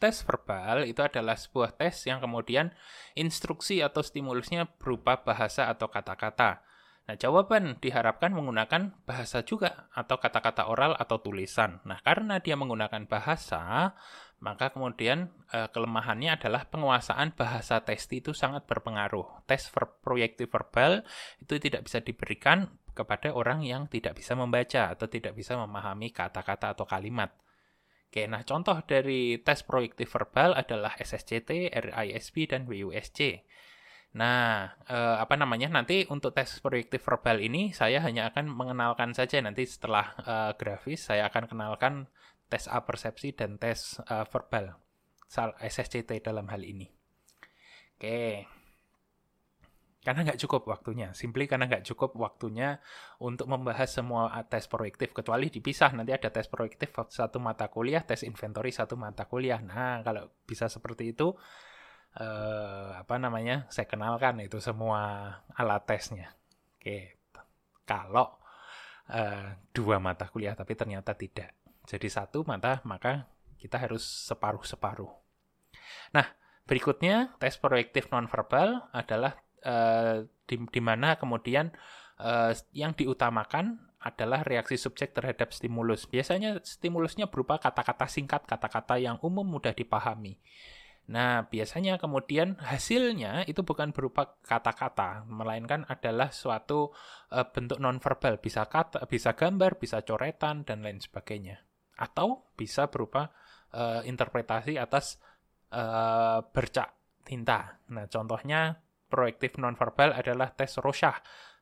[0.00, 2.72] tes verbal itu adalah sebuah tes yang kemudian
[3.12, 6.64] instruksi atau stimulusnya berupa bahasa atau kata-kata.
[7.10, 11.82] Nah, jawaban diharapkan menggunakan bahasa juga atau kata-kata oral atau tulisan.
[11.82, 13.92] Nah, karena dia menggunakan bahasa,
[14.38, 19.42] maka kemudian eh, kelemahannya adalah penguasaan bahasa tes itu sangat berpengaruh.
[19.44, 21.02] Tes ver proyektif verbal
[21.42, 26.78] itu tidak bisa diberikan kepada orang yang tidak bisa membaca atau tidak bisa memahami kata-kata
[26.78, 27.34] atau kalimat.
[28.10, 33.46] Oke, nah contoh dari tes proyektif verbal adalah SSCT, RISP, dan WUSC.
[34.18, 35.70] Nah, eh, apa namanya?
[35.70, 41.06] Nanti untuk tes proyektif verbal ini saya hanya akan mengenalkan saja nanti setelah eh, grafis
[41.06, 42.10] saya akan kenalkan
[42.50, 44.74] tes A persepsi dan tes eh, verbal
[45.62, 46.90] SSCT dalam hal ini.
[47.94, 48.50] Oke
[50.00, 51.12] karena nggak cukup waktunya.
[51.12, 52.80] Simply karena nggak cukup waktunya
[53.20, 55.12] untuk membahas semua tes proyektif.
[55.12, 59.60] Kecuali dipisah, nanti ada tes proyektif satu mata kuliah, tes inventory satu mata kuliah.
[59.60, 61.36] Nah, kalau bisa seperti itu,
[62.16, 66.32] eh, apa namanya, saya kenalkan itu semua alat tesnya.
[66.80, 67.20] Oke,
[67.84, 68.40] kalau
[69.12, 71.52] eh, dua mata kuliah, tapi ternyata tidak.
[71.84, 73.28] Jadi satu mata, maka
[73.60, 74.00] kita harus
[74.32, 75.12] separuh-separuh.
[76.16, 76.24] Nah,
[76.64, 81.72] berikutnya tes proyektif nonverbal adalah uh, di, di mana kemudian
[82.20, 86.08] uh, yang diutamakan adalah reaksi subjek terhadap stimulus.
[86.08, 90.40] Biasanya stimulusnya berupa kata-kata singkat, kata-kata yang umum mudah dipahami.
[91.10, 96.94] Nah, biasanya kemudian hasilnya itu bukan berupa kata-kata, melainkan adalah suatu
[97.34, 101.60] uh, bentuk nonverbal, bisa kata, bisa gambar, bisa coretan dan lain sebagainya.
[101.98, 103.34] Atau bisa berupa
[103.74, 105.18] uh, interpretasi atas
[105.74, 106.94] uh, bercak
[107.26, 107.82] tinta.
[107.90, 108.78] Nah, contohnya
[109.10, 111.20] proyektif nonverbal adalah tes Rorschach.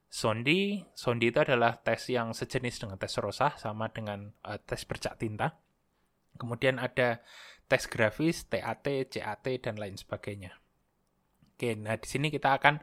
[0.08, 5.16] Sondi, Sondi itu adalah tes yang sejenis dengan tes Rorschach, sama dengan uh, tes bercak
[5.16, 5.56] tinta.
[6.36, 7.24] Kemudian ada
[7.68, 10.56] tes grafis, TAT, CAT, dan lain sebagainya.
[11.56, 12.80] Oke, nah di sini kita akan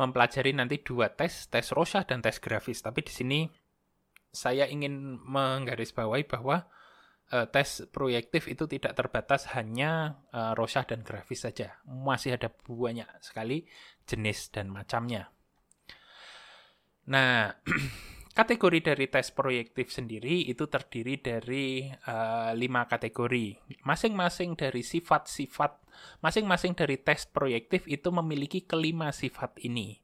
[0.00, 2.82] mempelajari nanti dua tes, tes Rorschach dan tes grafis.
[2.82, 3.40] Tapi di sini
[4.34, 6.66] saya ingin menggarisbawahi bahwa
[7.34, 11.82] uh, tes proyektif itu tidak terbatas hanya uh, Rorschach dan grafis saja.
[11.82, 13.66] Masih ada banyak sekali
[14.06, 15.34] jenis dan macamnya.
[17.10, 17.50] Nah,
[18.38, 23.58] kategori dari tes proyektif sendiri itu terdiri dari uh, lima kategori.
[23.82, 25.82] Masing-masing dari sifat-sifat,
[26.22, 30.03] masing-masing dari tes proyektif itu memiliki kelima sifat ini.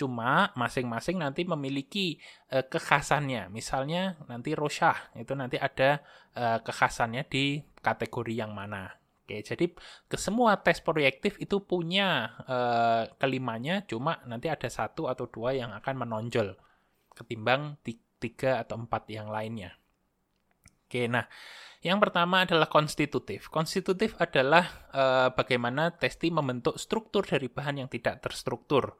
[0.00, 2.16] Cuma masing-masing nanti memiliki
[2.56, 3.52] uh, kekhasannya.
[3.52, 6.00] Misalnya nanti Rosyah itu nanti ada
[6.40, 8.96] uh, kekhasannya di kategori yang mana.
[9.28, 9.68] Oke, jadi
[10.08, 15.76] ke semua tes proyektif itu punya uh, kelimanya, cuma nanti ada satu atau dua yang
[15.76, 16.56] akan menonjol
[17.12, 17.76] ketimbang
[18.16, 19.76] tiga atau empat yang lainnya.
[20.88, 21.28] Oke, nah
[21.84, 23.52] yang pertama adalah konstitutif.
[23.52, 24.90] Konstitutif adalah
[25.32, 28.98] bagaimana testi membentuk struktur dari bahan yang tidak terstruktur.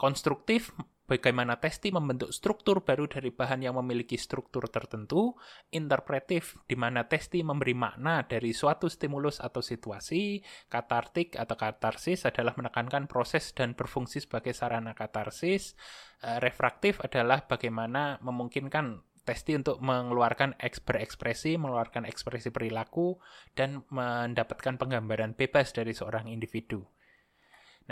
[0.00, 0.72] Konstruktif,
[1.04, 5.36] bagaimana testi membentuk struktur baru dari bahan yang memiliki struktur tertentu.
[5.76, 10.40] Interpretif, di mana testi memberi makna dari suatu stimulus atau situasi.
[10.72, 15.76] Katartik atau katarsis adalah menekankan proses dan berfungsi sebagai sarana katarsis.
[16.24, 23.20] Eh, refraktif adalah bagaimana memungkinkan testi untuk mengeluarkan berekspresi, mengeluarkan ekspresi perilaku,
[23.52, 26.88] dan mendapatkan penggambaran bebas dari seorang individu.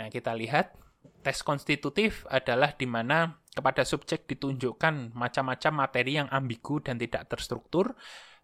[0.01, 0.88] Nah, kita lihat
[1.19, 7.97] tes konstitutif adalah di mana kepada subjek ditunjukkan macam-macam materi yang ambigu dan tidak terstruktur.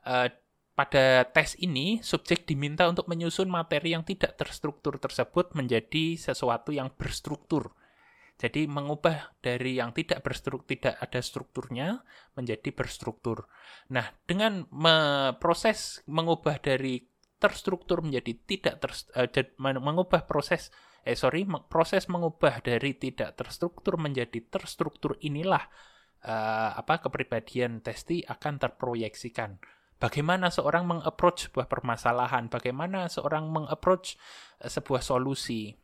[0.03, 0.27] Uh,
[0.75, 6.91] pada tes ini, subjek diminta untuk menyusun materi yang tidak terstruktur tersebut menjadi sesuatu yang
[6.91, 7.71] berstruktur.
[8.35, 12.03] Jadi mengubah dari yang tidak berstruktur, tidak ada strukturnya
[12.35, 13.47] menjadi berstruktur.
[13.95, 14.67] Nah, dengan
[15.39, 17.07] proses mengubah dari
[17.39, 19.47] terstruktur menjadi tidak ter, uh,
[19.79, 25.61] mengubah proses eh sorry proses mengubah dari tidak terstruktur menjadi terstruktur inilah
[26.25, 29.61] uh, apa kepribadian testi akan terproyeksikan.
[30.01, 32.49] Bagaimana seorang mengapproach sebuah permasalahan?
[32.49, 34.17] Bagaimana seorang mengapproach
[34.59, 35.77] uh, sebuah solusi?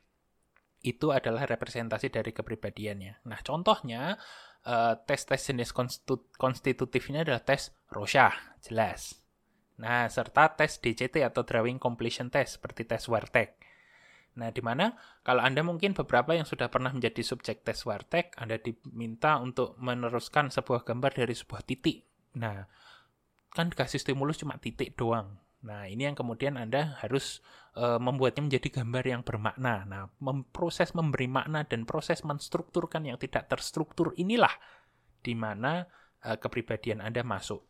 [0.81, 3.21] Itu adalah representasi dari kepribadiannya.
[3.29, 4.17] Nah contohnya
[5.05, 5.69] tes-tes jenis
[6.37, 8.33] konstitutifnya adalah tes Rorschach
[8.65, 9.13] jelas.
[9.77, 13.60] Nah serta tes DCT atau Drawing Completion Test seperti tes Wartek
[14.31, 14.95] Nah, di mana
[15.27, 20.47] kalau Anda mungkin beberapa yang sudah pernah menjadi subjek tes wartek, Anda diminta untuk meneruskan
[20.47, 22.07] sebuah gambar dari sebuah titik.
[22.39, 22.63] Nah,
[23.51, 25.35] kan dikasih stimulus cuma titik doang.
[25.61, 27.43] Nah, ini yang kemudian Anda harus
[27.75, 29.85] e, membuatnya menjadi gambar yang bermakna.
[29.85, 34.51] Nah, mem proses memberi makna dan proses menstrukturkan yang tidak terstruktur inilah
[35.21, 35.85] di mana
[36.23, 37.61] e, kepribadian Anda masuk.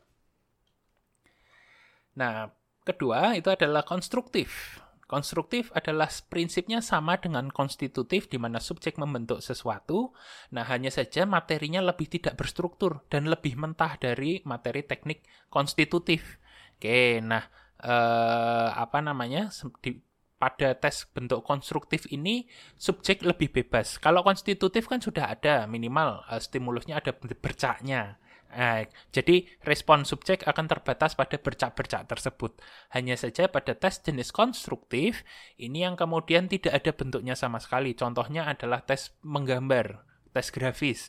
[2.16, 2.54] Nah,
[2.88, 4.80] kedua itu adalah konstruktif.
[5.12, 10.16] Konstruktif adalah prinsipnya sama dengan konstitutif di mana subjek membentuk sesuatu,
[10.56, 16.40] nah hanya saja materinya lebih tidak berstruktur dan lebih mentah dari materi teknik konstitutif.
[16.80, 17.44] Oke, nah
[17.84, 19.52] eh, apa namanya
[19.84, 20.00] di,
[20.42, 24.02] pada tes bentuk konstruktif ini subjek lebih bebas.
[24.02, 28.18] Kalau konstitutif kan sudah ada minimal uh, stimulusnya ada bercaknya.
[28.52, 28.84] Nah,
[29.16, 32.60] jadi respon subjek akan terbatas pada bercak-bercak tersebut.
[32.92, 35.24] Hanya saja pada tes jenis konstruktif,
[35.56, 37.96] ini yang kemudian tidak ada bentuknya sama sekali.
[37.96, 40.04] Contohnya adalah tes menggambar,
[40.36, 41.08] tes grafis.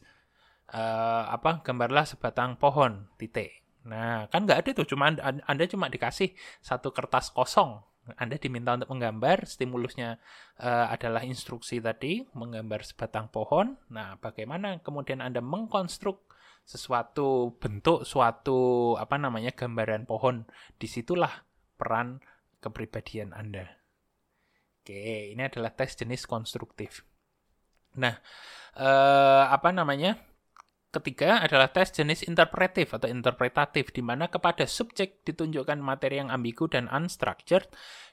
[0.72, 3.60] Uh, apa gambarlah sebatang pohon titik.
[3.82, 6.32] Nah, kan nggak ada tuh, cuma anda, anda cuma dikasih
[6.62, 7.82] satu kertas kosong.
[8.18, 10.18] Anda diminta untuk menggambar, stimulusnya
[10.58, 13.78] uh, adalah instruksi tadi, menggambar sebatang pohon.
[13.94, 16.31] Nah, bagaimana kemudian Anda mengkonstruk
[16.62, 20.46] sesuatu bentuk suatu apa namanya gambaran pohon
[20.78, 21.42] di situlah
[21.76, 22.22] peran
[22.62, 23.66] kepribadian Anda.
[24.82, 27.06] Oke, ini adalah tes jenis konstruktif.
[27.98, 28.14] Nah,
[28.78, 30.18] eh, apa namanya?
[30.92, 36.68] Ketiga adalah tes jenis interpretif atau interpretatif, di mana kepada subjek ditunjukkan materi yang ambigu
[36.68, 37.64] dan unstructured,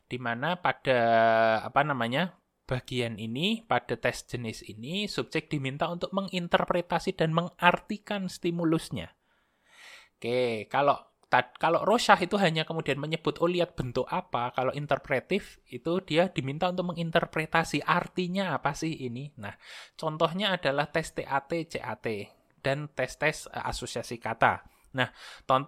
[0.08, 1.00] di mana pada
[1.60, 2.39] apa namanya
[2.70, 9.18] bagian ini, pada tes jenis ini, subjek diminta untuk menginterpretasi dan mengartikan stimulusnya.
[10.22, 11.10] Oke, kalau
[11.62, 16.66] kalau Rosyah itu hanya kemudian menyebut oh lihat bentuk apa, kalau interpretif itu dia diminta
[16.70, 19.30] untuk menginterpretasi artinya apa sih ini.
[19.38, 19.54] Nah,
[19.94, 22.06] contohnya adalah tes TAT, CAT
[22.66, 24.66] dan tes-tes uh, asosiasi kata.
[24.98, 25.14] Nah,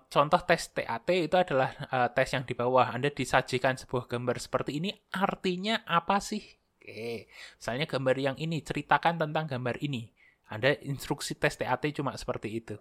[0.09, 2.89] contoh tes TAT itu adalah uh, tes yang di bawah.
[2.89, 6.60] Anda disajikan sebuah gambar seperti ini, artinya apa sih?
[6.81, 7.29] Oke,
[7.61, 10.09] misalnya gambar yang ini, ceritakan tentang gambar ini.
[10.49, 12.75] Anda instruksi tes TAT cuma seperti itu.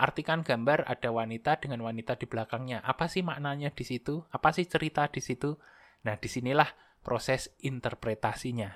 [0.00, 2.80] Artikan gambar ada wanita dengan wanita di belakangnya.
[2.80, 4.24] Apa sih maknanya di situ?
[4.32, 5.60] Apa sih cerita di situ?
[6.08, 6.72] Nah, di sinilah
[7.04, 8.72] proses interpretasinya.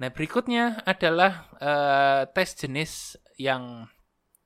[0.00, 3.84] Nah, berikutnya adalah uh, tes jenis yang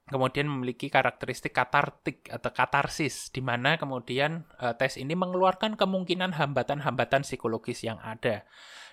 [0.08, 7.22] kemudian memiliki karakteristik katartik atau katarsis, di mana kemudian uh, tes ini mengeluarkan kemungkinan hambatan-hambatan
[7.22, 8.48] psikologis yang ada.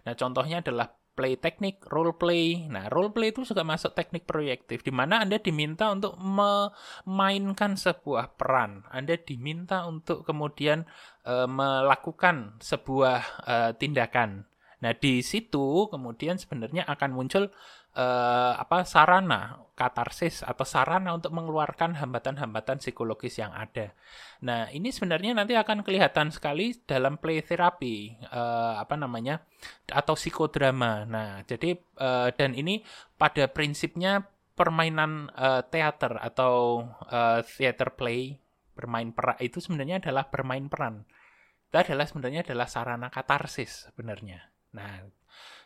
[0.05, 2.68] Nah, contohnya adalah play teknik, role play.
[2.68, 8.36] Nah, role play itu juga masuk teknik proyektif, di mana Anda diminta untuk memainkan sebuah
[8.36, 8.84] peran.
[8.91, 10.84] Anda diminta untuk kemudian
[11.24, 14.45] uh, melakukan sebuah uh, tindakan.
[14.84, 17.49] Nah, di situ kemudian sebenarnya akan muncul
[17.95, 23.91] uh, apa sarana katarsis atau sarana untuk mengeluarkan hambatan-hambatan psikologis yang ada.
[24.39, 29.43] Nah, ini sebenarnya nanti akan kelihatan sekali dalam play therapy uh, apa namanya
[29.91, 31.03] atau psikodrama.
[31.03, 32.87] Nah, jadi uh, dan ini
[33.19, 34.23] pada prinsipnya
[34.55, 38.39] permainan uh, teater atau uh, theater play
[38.75, 41.03] bermain peran itu sebenarnya adalah bermain peran.
[41.67, 44.55] Itu adalah sebenarnya adalah sarana katarsis sebenarnya.
[44.71, 45.03] Nah,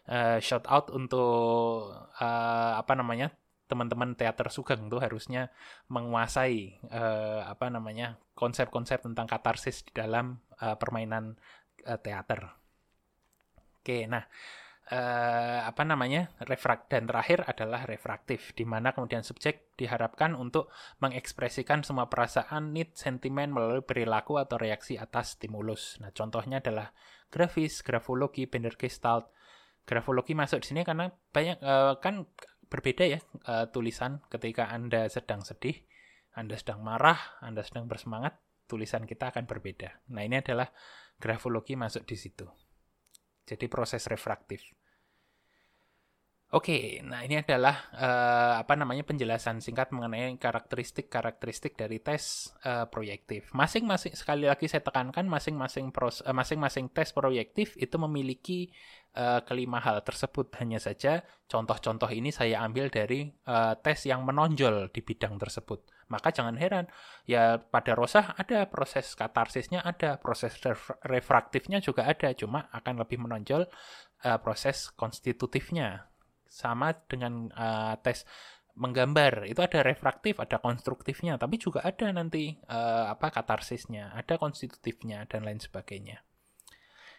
[0.08, 1.92] uh, shout out untuk
[2.22, 3.36] uh, apa namanya
[3.70, 5.54] teman-teman teater Sugeng tuh harusnya
[5.94, 11.38] menguasai uh, apa namanya konsep-konsep tentang katarsis di dalam uh, permainan
[11.86, 12.50] uh, teater.
[13.80, 14.26] Oke, nah
[14.90, 21.86] uh, apa namanya refrak dan terakhir adalah refraktif, di mana kemudian subjek diharapkan untuk mengekspresikan
[21.86, 26.02] semua perasaan, need, sentimen melalui perilaku atau reaksi atas stimulus.
[26.02, 26.92] Nah, contohnya adalah
[27.30, 29.30] grafis, grafologi, Bender Gestalt,
[29.90, 32.30] grafologi masuk di sini karena banyak uh, kan
[32.70, 33.20] berbeda ya
[33.50, 35.82] uh, tulisan ketika Anda sedang sedih,
[36.38, 38.38] Anda sedang marah, Anda sedang bersemangat,
[38.70, 40.06] tulisan kita akan berbeda.
[40.14, 40.70] Nah, ini adalah
[41.18, 42.46] grafologi masuk di situ.
[43.50, 44.62] Jadi proses refraktif.
[46.50, 53.54] Oke, nah ini adalah uh, apa namanya penjelasan singkat mengenai karakteristik-karakteristik dari tes uh, proyektif.
[53.54, 58.74] Masing-masing sekali lagi saya tekankan masing-masing uh, masing-masing tes proyektif itu memiliki
[59.14, 60.50] uh, kelima hal tersebut.
[60.58, 65.86] Hanya saja contoh-contoh ini saya ambil dari uh, tes yang menonjol di bidang tersebut.
[66.10, 66.90] Maka jangan heran,
[67.30, 70.58] ya pada rosah ada proses katarsisnya ada, proses
[71.06, 73.70] refraktifnya juga ada, cuma akan lebih menonjol
[74.26, 76.09] uh, proses konstitutifnya
[76.50, 78.26] sama dengan uh, tes
[78.80, 85.28] menggambar itu ada refraktif, ada konstruktifnya, tapi juga ada nanti uh, apa katarsisnya, ada konstitutifnya
[85.28, 86.24] dan lain sebagainya.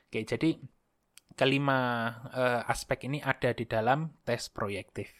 [0.08, 0.56] Oke, jadi
[1.38, 5.12] kelima uh, aspek ini ada di dalam tes proyektif.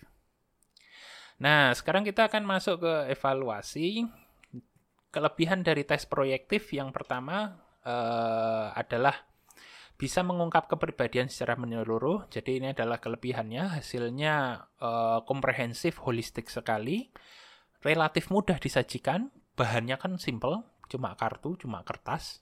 [1.41, 4.05] Nah, sekarang kita akan masuk ke evaluasi.
[5.11, 9.30] Kelebihan dari tes proyektif yang pertama uh, adalah
[10.01, 12.25] bisa mengungkap kepribadian secara menyeluruh.
[12.33, 17.13] Jadi ini adalah kelebihannya, hasilnya uh, komprehensif, holistik sekali,
[17.85, 22.41] relatif mudah disajikan, bahannya kan simple, cuma kartu, cuma kertas.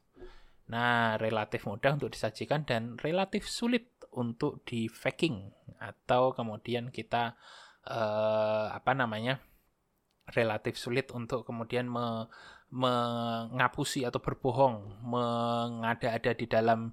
[0.71, 5.51] Nah, relatif mudah untuk disajikan dan relatif sulit untuk di faking
[5.83, 7.35] atau kemudian kita
[7.91, 9.43] uh, apa namanya?
[10.37, 12.29] relatif sulit untuk kemudian me,
[12.69, 16.93] mengapusi atau berbohong, mengada-ada di dalam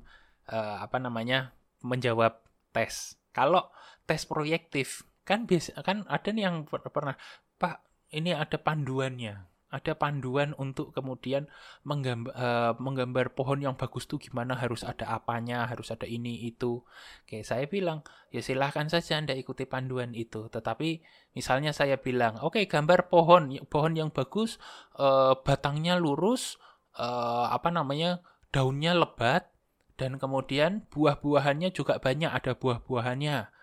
[0.49, 1.53] uh, apa namanya
[1.85, 2.41] menjawab
[2.73, 3.15] tes.
[3.35, 3.69] Kalau
[4.09, 7.17] tes proyektif kan biasa kan ada nih yang pernah
[7.57, 7.81] Pak
[8.13, 9.49] ini ada panduannya.
[9.65, 11.51] Ada panduan untuk kemudian
[11.83, 16.47] menggambar, uh, eh, menggambar pohon yang bagus tuh gimana harus ada apanya harus ada ini
[16.47, 16.79] itu.
[17.25, 20.47] Oke saya bilang ya silahkan saja anda ikuti panduan itu.
[20.47, 21.03] Tetapi
[21.35, 24.63] misalnya saya bilang oke okay, gambar pohon pohon yang bagus
[24.95, 26.55] uh, batangnya lurus
[26.95, 28.23] uh, apa namanya
[28.55, 29.54] daunnya lebat
[29.95, 33.55] dan kemudian buah-buahannya juga banyak ada buah-buahannya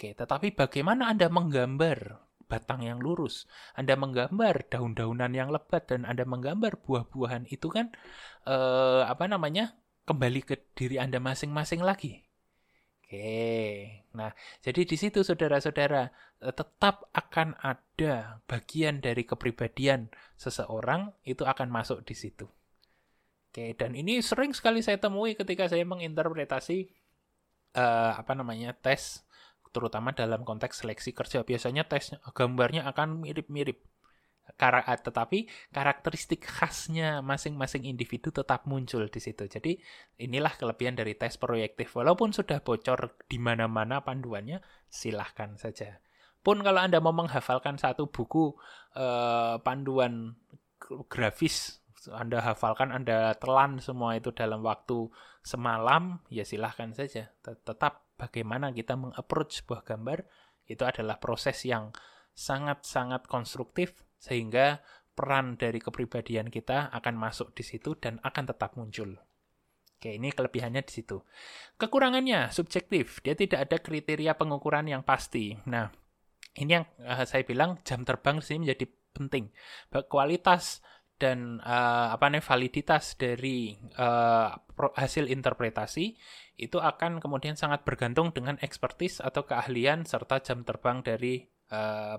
[0.00, 3.44] Oke, tetapi bagaimana Anda menggambar batang yang lurus,
[3.76, 7.92] Anda menggambar daun-daunan yang lebat dan Anda menggambar buah-buahan itu kan
[8.48, 9.76] eh, apa namanya?
[10.08, 12.24] kembali ke diri Anda masing-masing lagi.
[13.04, 14.08] Oke.
[14.16, 14.32] Nah,
[14.64, 16.08] jadi di situ saudara-saudara
[16.42, 20.08] eh, tetap akan ada bagian dari kepribadian
[20.40, 22.48] seseorang itu akan masuk di situ.
[23.50, 26.86] Oke, dan ini sering sekali saya temui ketika saya menginterpretasi
[27.74, 29.26] uh, apa namanya tes
[29.74, 31.42] terutama dalam konteks seleksi kerja.
[31.42, 33.82] Biasanya tes gambarnya akan mirip-mirip.
[34.54, 39.50] Kar eh, tetapi karakteristik khasnya masing-masing individu tetap muncul di situ.
[39.50, 39.82] Jadi
[40.22, 41.90] inilah kelebihan dari tes proyektif.
[41.98, 45.98] Walaupun sudah bocor di mana-mana panduannya, silahkan saja.
[46.38, 48.54] Pun kalau Anda mau menghafalkan satu buku
[48.94, 50.38] eh, panduan
[51.10, 55.12] grafis anda hafalkan, Anda telan semua itu dalam waktu
[55.44, 57.28] semalam, ya silahkan saja.
[57.44, 60.24] Tetap bagaimana kita mengapproach sebuah gambar
[60.64, 61.92] itu adalah proses yang
[62.32, 64.80] sangat-sangat konstruktif sehingga
[65.12, 69.20] peran dari kepribadian kita akan masuk di situ dan akan tetap muncul.
[70.00, 71.20] Oke, ini kelebihannya di situ.
[71.76, 75.52] Kekurangannya subjektif, dia tidak ada kriteria pengukuran yang pasti.
[75.68, 75.92] Nah,
[76.56, 79.52] ini yang uh, saya bilang jam terbang sini menjadi penting.
[80.08, 80.80] Kualitas
[81.20, 84.56] dan uh, apa namanya validitas dari uh,
[84.96, 86.16] hasil interpretasi
[86.56, 92.18] itu akan kemudian sangat bergantung dengan ekspertis atau keahlian serta jam terbang dari uh,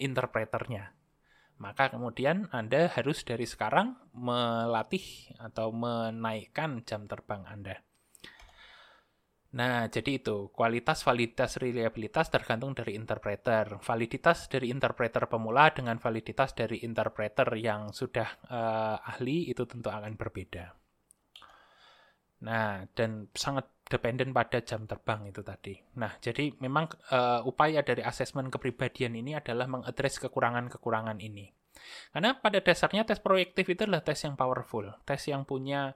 [0.00, 0.96] interpreternya.
[1.56, 7.85] Maka kemudian Anda harus dari sekarang melatih atau menaikkan jam terbang Anda.
[9.54, 13.78] Nah, jadi itu kualitas, validitas, reliabilitas tergantung dari interpreter.
[13.78, 20.18] Validitas dari interpreter pemula dengan validitas dari interpreter yang sudah uh, ahli itu tentu akan
[20.18, 20.74] berbeda.
[22.42, 25.78] Nah, dan sangat dependen pada jam terbang itu tadi.
[25.96, 31.48] Nah, jadi memang uh, upaya dari asesmen kepribadian ini adalah mengadres kekurangan-kekurangan ini.
[32.10, 35.94] Karena pada dasarnya tes proyektif itu adalah tes yang powerful, tes yang punya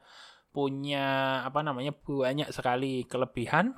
[0.51, 3.75] punya apa namanya banyak sekali kelebihan.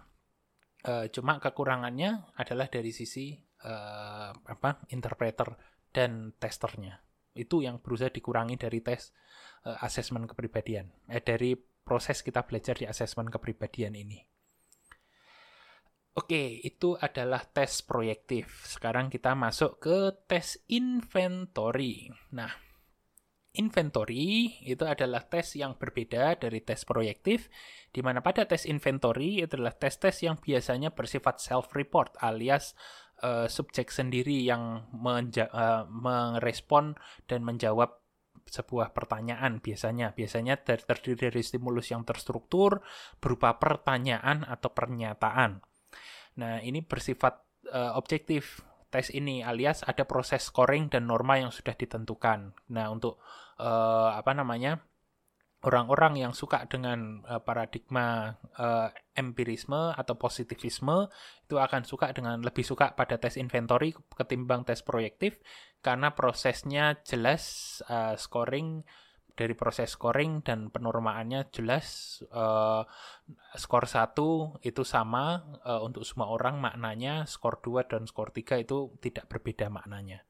[0.83, 5.55] Uh, cuma kekurangannya adalah dari sisi uh, apa interpreter
[5.95, 6.99] dan testernya.
[7.33, 9.15] Itu yang berusaha dikurangi dari tes
[9.63, 10.91] uh, asesmen kepribadian.
[11.07, 14.19] Eh dari proses kita belajar di asesmen kepribadian ini.
[16.13, 18.69] Oke, itu adalah tes proyektif.
[18.69, 22.13] Sekarang kita masuk ke tes inventory.
[22.37, 22.53] Nah,
[23.53, 27.53] inventory itu adalah tes yang berbeda dari tes proyektif,
[27.93, 32.73] di mana pada tes inventory itu adalah tes-tes yang biasanya bersifat self-report alias
[33.21, 36.97] uh, subjek sendiri yang uh, merespon
[37.29, 38.01] dan menjawab
[38.43, 42.83] sebuah pertanyaan biasanya biasanya terdiri dari stimulus yang terstruktur
[43.23, 45.63] berupa pertanyaan atau pernyataan.
[46.43, 51.73] Nah, ini bersifat uh, objektif tes ini alias ada proses scoring dan norma yang sudah
[51.73, 52.53] ditentukan.
[52.69, 53.17] Nah, untuk
[53.57, 54.85] uh, apa namanya?
[55.63, 61.07] orang-orang yang suka dengan uh, paradigma uh, empirisme atau positivisme
[61.47, 65.39] itu akan suka dengan lebih suka pada tes inventory ketimbang tes proyektif
[65.79, 68.83] karena prosesnya jelas uh, scoring
[69.35, 72.85] dari proses scoring dan penormaannya jelas uh,
[73.57, 74.13] skor 1
[74.65, 79.73] itu sama uh, untuk semua orang maknanya skor 2 dan skor 3 itu tidak berbeda
[79.73, 80.23] maknanya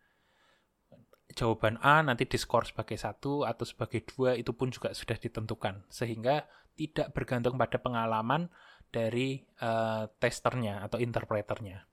[1.33, 6.45] jawaban A nanti diskor sebagai satu atau sebagai dua itu pun juga sudah ditentukan sehingga
[6.77, 8.49] tidak bergantung pada pengalaman
[8.93, 11.89] dari uh, testernya atau interpreternya.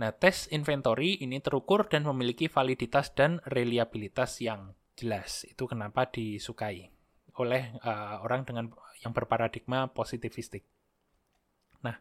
[0.00, 5.48] Nah, tes inventory ini terukur dan memiliki validitas dan reliabilitas yang jelas.
[5.48, 6.92] Itu kenapa disukai
[7.40, 8.68] oleh uh, orang dengan
[9.00, 10.60] yang berparadigma positivistik.
[11.80, 11.96] Nah,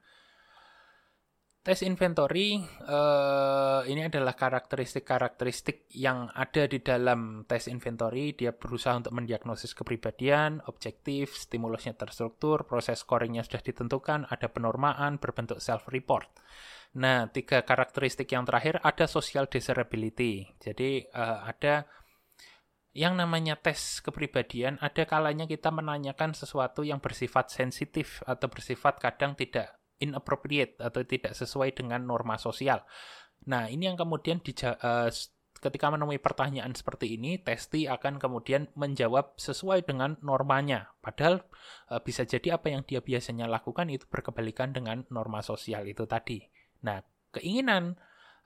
[1.64, 8.36] tes inventory uh, ini adalah karakteristik-karakteristik yang ada di dalam tes inventory.
[8.36, 15.64] Dia berusaha untuk mendiagnosis kepribadian, objektif, stimulusnya terstruktur, proses scoringnya sudah ditentukan, ada penormaan berbentuk
[15.64, 16.28] self-report.
[16.90, 20.50] Nah, tiga karakteristik yang terakhir ada social desirability.
[20.58, 21.86] Jadi uh, ada
[22.94, 29.38] yang namanya tes kepribadian, ada kalanya kita menanyakan sesuatu yang bersifat sensitif atau bersifat kadang
[29.38, 32.82] tidak inappropriate atau tidak sesuai dengan norma sosial.
[33.46, 35.12] Nah, ini yang kemudian di, uh, eh,
[35.60, 40.90] ketika menemui pertanyaan seperti ini, testi akan kemudian menjawab sesuai dengan normanya.
[41.04, 41.46] Padahal
[41.94, 46.42] uh, bisa jadi apa yang dia biasanya lakukan itu berkebalikan dengan norma sosial itu tadi.
[46.84, 47.04] Nah,
[47.36, 48.00] keinginan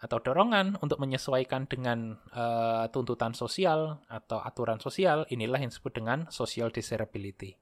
[0.03, 6.27] atau dorongan untuk menyesuaikan dengan uh, tuntutan sosial atau aturan sosial inilah yang disebut dengan
[6.27, 7.55] social desirability.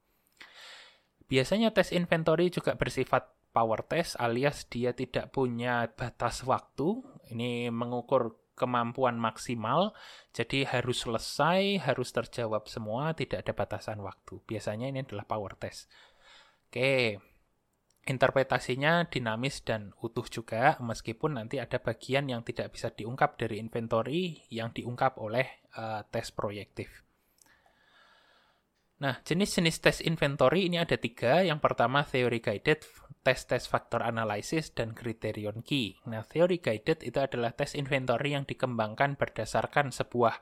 [1.30, 7.06] Biasanya tes inventory juga bersifat power test alias dia tidak punya batas waktu.
[7.30, 9.96] Ini mengukur kemampuan maksimal,
[10.36, 14.44] jadi harus selesai, harus terjawab semua, tidak ada batasan waktu.
[14.44, 15.88] Biasanya ini adalah power test.
[16.68, 17.18] Oke,
[18.02, 24.42] interpretasinya dinamis dan utuh juga meskipun nanti ada bagian yang tidak bisa diungkap dari inventory
[24.50, 27.06] yang diungkap oleh uh, tes proyektif.
[29.02, 31.42] Nah, jenis-jenis tes inventory ini ada tiga.
[31.42, 32.86] Yang pertama, theory guided,
[33.26, 35.98] tes-tes faktor analysis, dan criterion key.
[36.06, 40.38] Nah, theory guided itu adalah tes inventory yang dikembangkan berdasarkan sebuah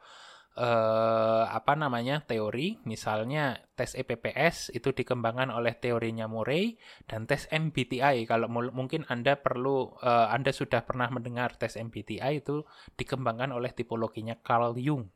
[0.60, 2.84] eh, apa namanya teori.
[2.84, 6.76] Misalnya tes EPPS itu dikembangkan oleh teorinya Murray
[7.08, 12.68] dan tes MBTI kalau mungkin Anda perlu eh, Anda sudah pernah mendengar tes MBTI itu
[13.00, 15.08] dikembangkan oleh tipologinya Carl Jung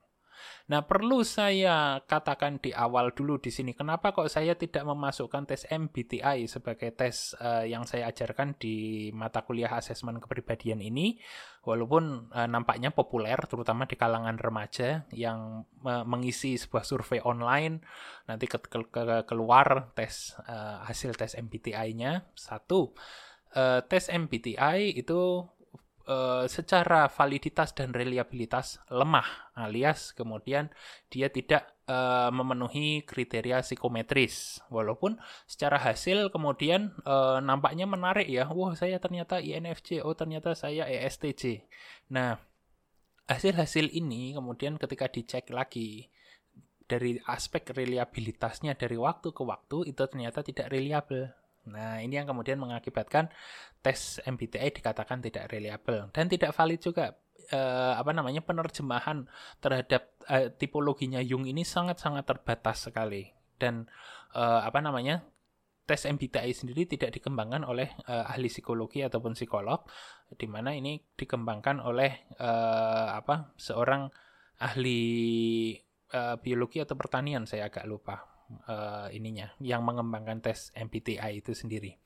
[0.71, 5.67] Nah, perlu saya katakan di awal dulu di sini, kenapa kok saya tidak memasukkan tes
[5.67, 11.19] MBTI sebagai tes uh, yang saya ajarkan di mata kuliah asesmen kepribadian ini,
[11.67, 17.83] walaupun uh, nampaknya populer, terutama di kalangan remaja yang uh, mengisi sebuah survei online,
[18.27, 22.23] nanti ke ke ke keluar tes uh, hasil tes MBTI-nya.
[22.35, 22.95] Satu,
[23.55, 25.45] uh, tes MBTI itu
[26.07, 30.71] uh, secara validitas dan reliabilitas lemah, alias kemudian
[31.07, 34.63] dia tidak uh, memenuhi kriteria psikometris.
[34.67, 40.87] Walaupun secara hasil kemudian uh, nampaknya menarik ya, wah saya ternyata INFJ, oh ternyata saya
[40.87, 41.63] ESTJ.
[42.11, 42.39] Nah,
[43.27, 46.11] hasil-hasil ini kemudian ketika dicek lagi
[46.83, 51.31] dari aspek reliabilitasnya dari waktu ke waktu itu ternyata tidak reliable
[51.69, 53.31] Nah, ini yang kemudian mengakibatkan
[53.79, 57.15] tes MBTI dikatakan tidak reliable dan tidak valid juga.
[57.51, 59.27] Eh, apa namanya penerjemahan
[59.59, 63.27] terhadap eh, tipologinya Jung ini sangat-sangat terbatas sekali
[63.59, 63.91] dan
[64.31, 65.27] eh, apa namanya
[65.83, 69.83] tes MBTI sendiri tidak dikembangkan oleh eh, ahli psikologi ataupun psikolog
[70.31, 74.07] di mana ini dikembangkan oleh eh, apa seorang
[74.63, 75.03] ahli
[76.15, 78.32] eh, biologi atau pertanian saya agak lupa
[78.69, 81.97] uh, ininya yang mengembangkan tes MBTI itu sendiri.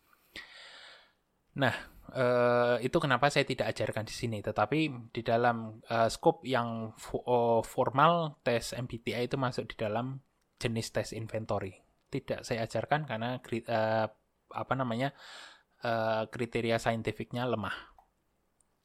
[1.58, 1.74] Nah,
[2.14, 4.38] uh, itu kenapa saya tidak ajarkan di sini.
[4.46, 10.22] Tetapi di dalam uh, scope yang fo formal tes MBTI itu masuk di dalam
[10.62, 11.74] jenis tes inventory.
[12.08, 14.08] Tidak saya ajarkan karena uh,
[14.54, 15.12] apa namanya
[15.82, 17.97] uh, kriteria saintifiknya lemah.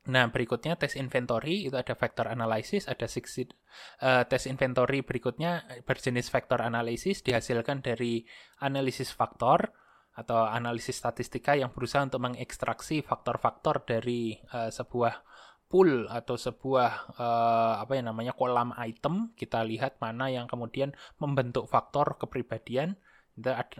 [0.02, 6.26] Nah, berikutnya tes inventory itu ada factor analysis, ada six, uh, tes inventory berikutnya berjenis
[6.26, 8.26] factor analysis dihasilkan dari
[8.58, 9.70] analisis faktor
[10.12, 15.22] atau analisis statistika yang berusaha untuk mengekstraksi faktor-faktor dari uh, sebuah
[15.70, 21.64] pool atau sebuah uh, apa yang namanya kolam item kita lihat mana yang kemudian membentuk
[21.64, 23.00] faktor kepribadian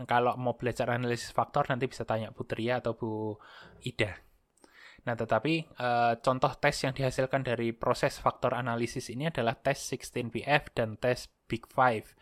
[0.09, 3.37] kalau mau belajar analisis faktor nanti bisa tanya Putri atau Bu
[3.85, 4.32] Ida.
[5.03, 10.71] Nah, tetapi uh, contoh tes yang dihasilkan dari proses faktor analisis ini adalah tes 16PF
[10.79, 12.15] dan tes Big Five.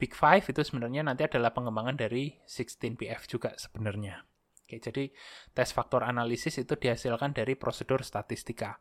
[0.00, 4.24] Big Five itu sebenarnya nanti adalah pengembangan dari 16PF juga sebenarnya.
[4.64, 5.12] Oke, jadi
[5.52, 8.80] tes faktor analisis itu dihasilkan dari prosedur statistika.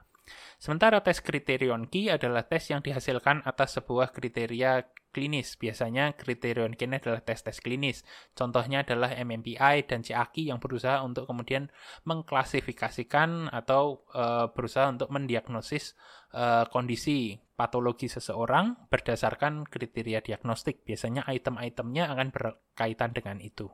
[0.56, 5.60] Sementara tes kriterion key adalah tes yang dihasilkan atas sebuah kriteria klinis.
[5.60, 8.02] Biasanya kriterion key adalah tes-tes klinis.
[8.34, 11.68] Contohnya adalah MMPI dan CAKI yang berusaha untuk kemudian
[12.08, 15.94] mengklasifikasikan atau uh, berusaha untuk mendiagnosis
[16.34, 20.88] uh, kondisi patologi seseorang berdasarkan kriteria diagnostik.
[20.88, 23.70] Biasanya item-itemnya akan berkaitan dengan itu.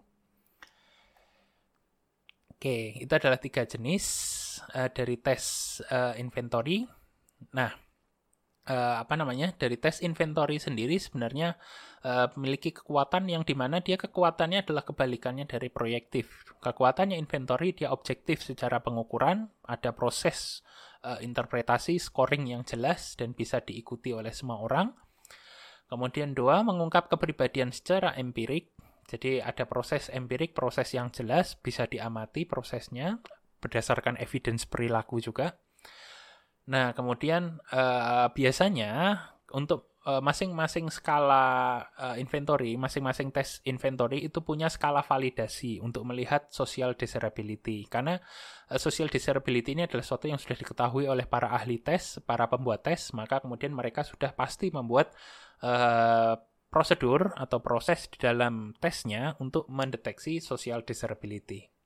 [2.59, 4.03] Oke, itu adalah tiga jenis
[4.75, 5.41] uh, dari tes
[5.91, 6.85] uh, inventory.
[7.55, 7.71] Nah,
[8.69, 11.57] uh, apa namanya dari tes inventory sendiri sebenarnya
[12.05, 16.45] uh, memiliki kekuatan yang di mana dia kekuatannya adalah kebalikannya dari proyektif.
[16.61, 20.61] Kekuatannya inventory dia objektif secara pengukuran, ada proses
[21.03, 24.93] uh, interpretasi scoring yang jelas dan bisa diikuti oleh semua orang.
[25.89, 28.69] Kemudian dua mengungkap kepribadian secara empirik.
[29.09, 33.17] Jadi ada proses empirik, proses yang jelas, bisa diamati prosesnya
[33.59, 35.59] berdasarkan evidence perilaku juga.
[36.69, 39.17] Nah, kemudian uh, biasanya
[39.51, 46.47] untuk uh, masing-masing skala uh, inventory, masing-masing tes inventory itu punya skala validasi untuk melihat
[46.53, 47.89] social desirability.
[47.89, 48.21] Karena
[48.69, 52.85] uh, social desirability ini adalah sesuatu yang sudah diketahui oleh para ahli tes, para pembuat
[52.85, 55.09] tes, maka kemudian mereka sudah pasti membuat
[55.65, 56.37] uh,
[56.69, 61.78] prosedur atau proses di dalam tesnya untuk mendeteksi social desirability.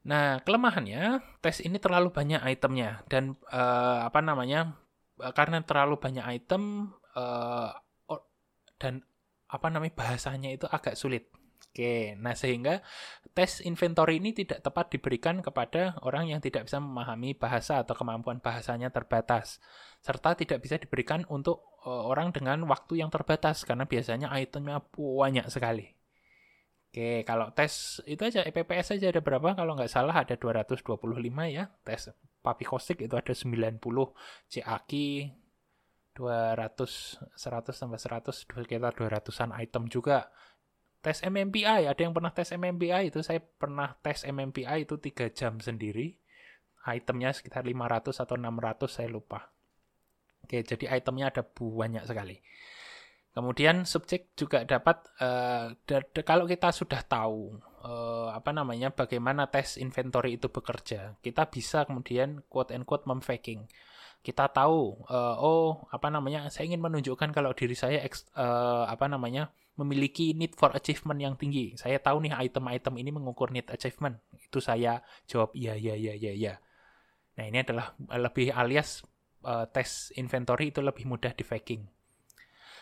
[0.00, 4.76] Nah, kelemahannya tes ini terlalu banyak itemnya dan uh, apa namanya?
[5.20, 7.76] Uh, karena terlalu banyak item uh,
[8.80, 9.04] dan
[9.50, 11.28] apa namanya bahasanya itu agak sulit.
[11.70, 12.82] Oke, nah sehingga
[13.36, 18.42] tes inventory ini tidak tepat diberikan kepada orang yang tidak bisa memahami bahasa atau kemampuan
[18.42, 19.62] bahasanya terbatas,
[20.02, 25.99] serta tidak bisa diberikan untuk orang dengan waktu yang terbatas karena biasanya itemnya banyak sekali.
[26.90, 29.54] Oke, kalau tes itu aja EPPS aja ada berapa?
[29.54, 30.90] Kalau nggak salah ada 225
[31.46, 31.70] ya.
[31.86, 32.10] Tes
[32.42, 33.78] Papikostik itu ada 90,
[34.50, 34.92] CAQ
[36.18, 40.34] 200 100 tambah 100 sekitar 200-an item juga.
[40.98, 45.62] Tes MMPI, ada yang pernah tes MMPI itu saya pernah tes MMPI itu 3 jam
[45.62, 46.18] sendiri.
[46.90, 49.54] Itemnya sekitar 500 atau 600 saya lupa.
[50.42, 52.42] Oke, jadi itemnya ada banyak sekali.
[53.40, 55.72] Kemudian subjek juga dapat uh,
[56.28, 62.44] kalau kita sudah tahu uh, apa namanya bagaimana tes inventory itu bekerja, kita bisa kemudian
[62.52, 63.64] quote and quote memfaking.
[64.20, 68.04] Kita tahu uh, oh apa namanya saya ingin menunjukkan kalau diri saya
[68.36, 69.48] uh, apa namanya
[69.80, 71.72] memiliki need for achievement yang tinggi.
[71.80, 74.20] Saya tahu nih item-item ini mengukur need achievement.
[74.36, 76.54] Itu saya jawab iya iya iya iya iya.
[77.40, 79.00] Nah, ini adalah lebih alias
[79.48, 81.88] uh, tes inventory itu lebih mudah di faking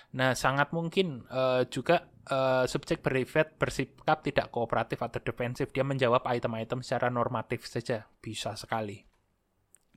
[0.09, 5.69] Nah, sangat mungkin uh, juga uh, subjek berifat bersikap tidak kooperatif atau defensif.
[5.69, 8.09] Dia menjawab item-item secara normatif saja.
[8.21, 9.05] Bisa sekali.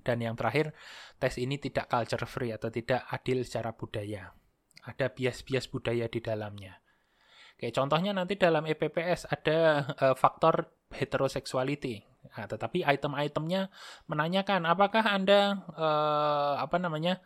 [0.01, 0.73] Dan yang terakhir,
[1.21, 4.33] tes ini tidak culture free atau tidak adil secara budaya.
[4.83, 6.81] Ada bias-bias budaya di dalamnya.
[7.55, 12.01] Oke, contohnya nanti dalam EPPS ada uh, faktor heteroseksuality.
[12.33, 13.69] Nah, tetapi item-itemnya
[14.09, 17.21] menanyakan apakah Anda uh, apa namanya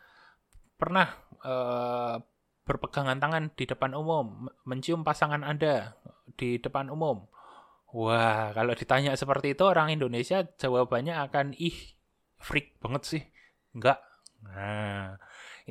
[0.76, 1.08] pernah
[1.40, 2.20] uh,
[2.66, 5.94] berpegangan tangan di depan umum, mencium pasangan Anda
[6.34, 7.30] di depan umum.
[7.94, 11.94] Wah, kalau ditanya seperti itu orang Indonesia jawabannya akan ih
[12.42, 13.22] freak banget sih.
[13.72, 14.02] Enggak.
[14.42, 15.14] Nah,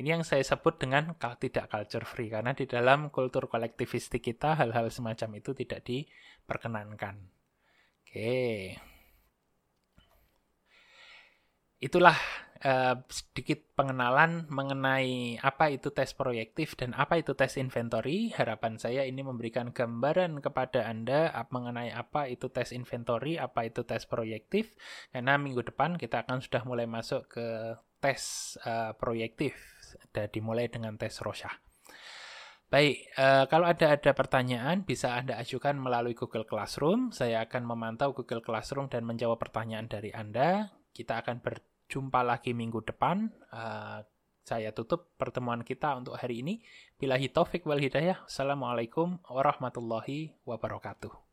[0.00, 4.88] ini yang saya sebut dengan tidak culture free karena di dalam kultur kolektivistik kita hal-hal
[4.88, 7.16] semacam itu tidak diperkenankan.
[8.08, 8.72] Oke.
[11.76, 12.16] Itulah
[12.62, 18.32] uh, sedikit pengenalan mengenai apa itu tes proyektif dan apa itu tes inventory.
[18.32, 24.04] Harapan saya ini memberikan gambaran kepada Anda mengenai apa itu tes inventory, apa itu tes
[24.08, 24.76] proyektif.
[25.12, 27.46] Karena minggu depan kita akan sudah mulai masuk ke
[28.00, 29.56] tes uh, proyektif
[30.12, 31.50] dan dimulai dengan tes Rosha.
[32.66, 37.14] Baik, uh, kalau ada ada pertanyaan bisa Anda ajukan melalui Google Classroom.
[37.14, 40.74] Saya akan memantau Google Classroom dan menjawab pertanyaan dari Anda.
[40.90, 41.38] Kita akan
[41.90, 43.30] jumpa lagi minggu depan.
[43.50, 44.02] Uh,
[44.46, 46.62] saya tutup pertemuan kita untuk hari ini.
[47.02, 48.22] Bilahi taufik wal hidayah.
[48.30, 51.25] Assalamualaikum warahmatullahi wabarakatuh.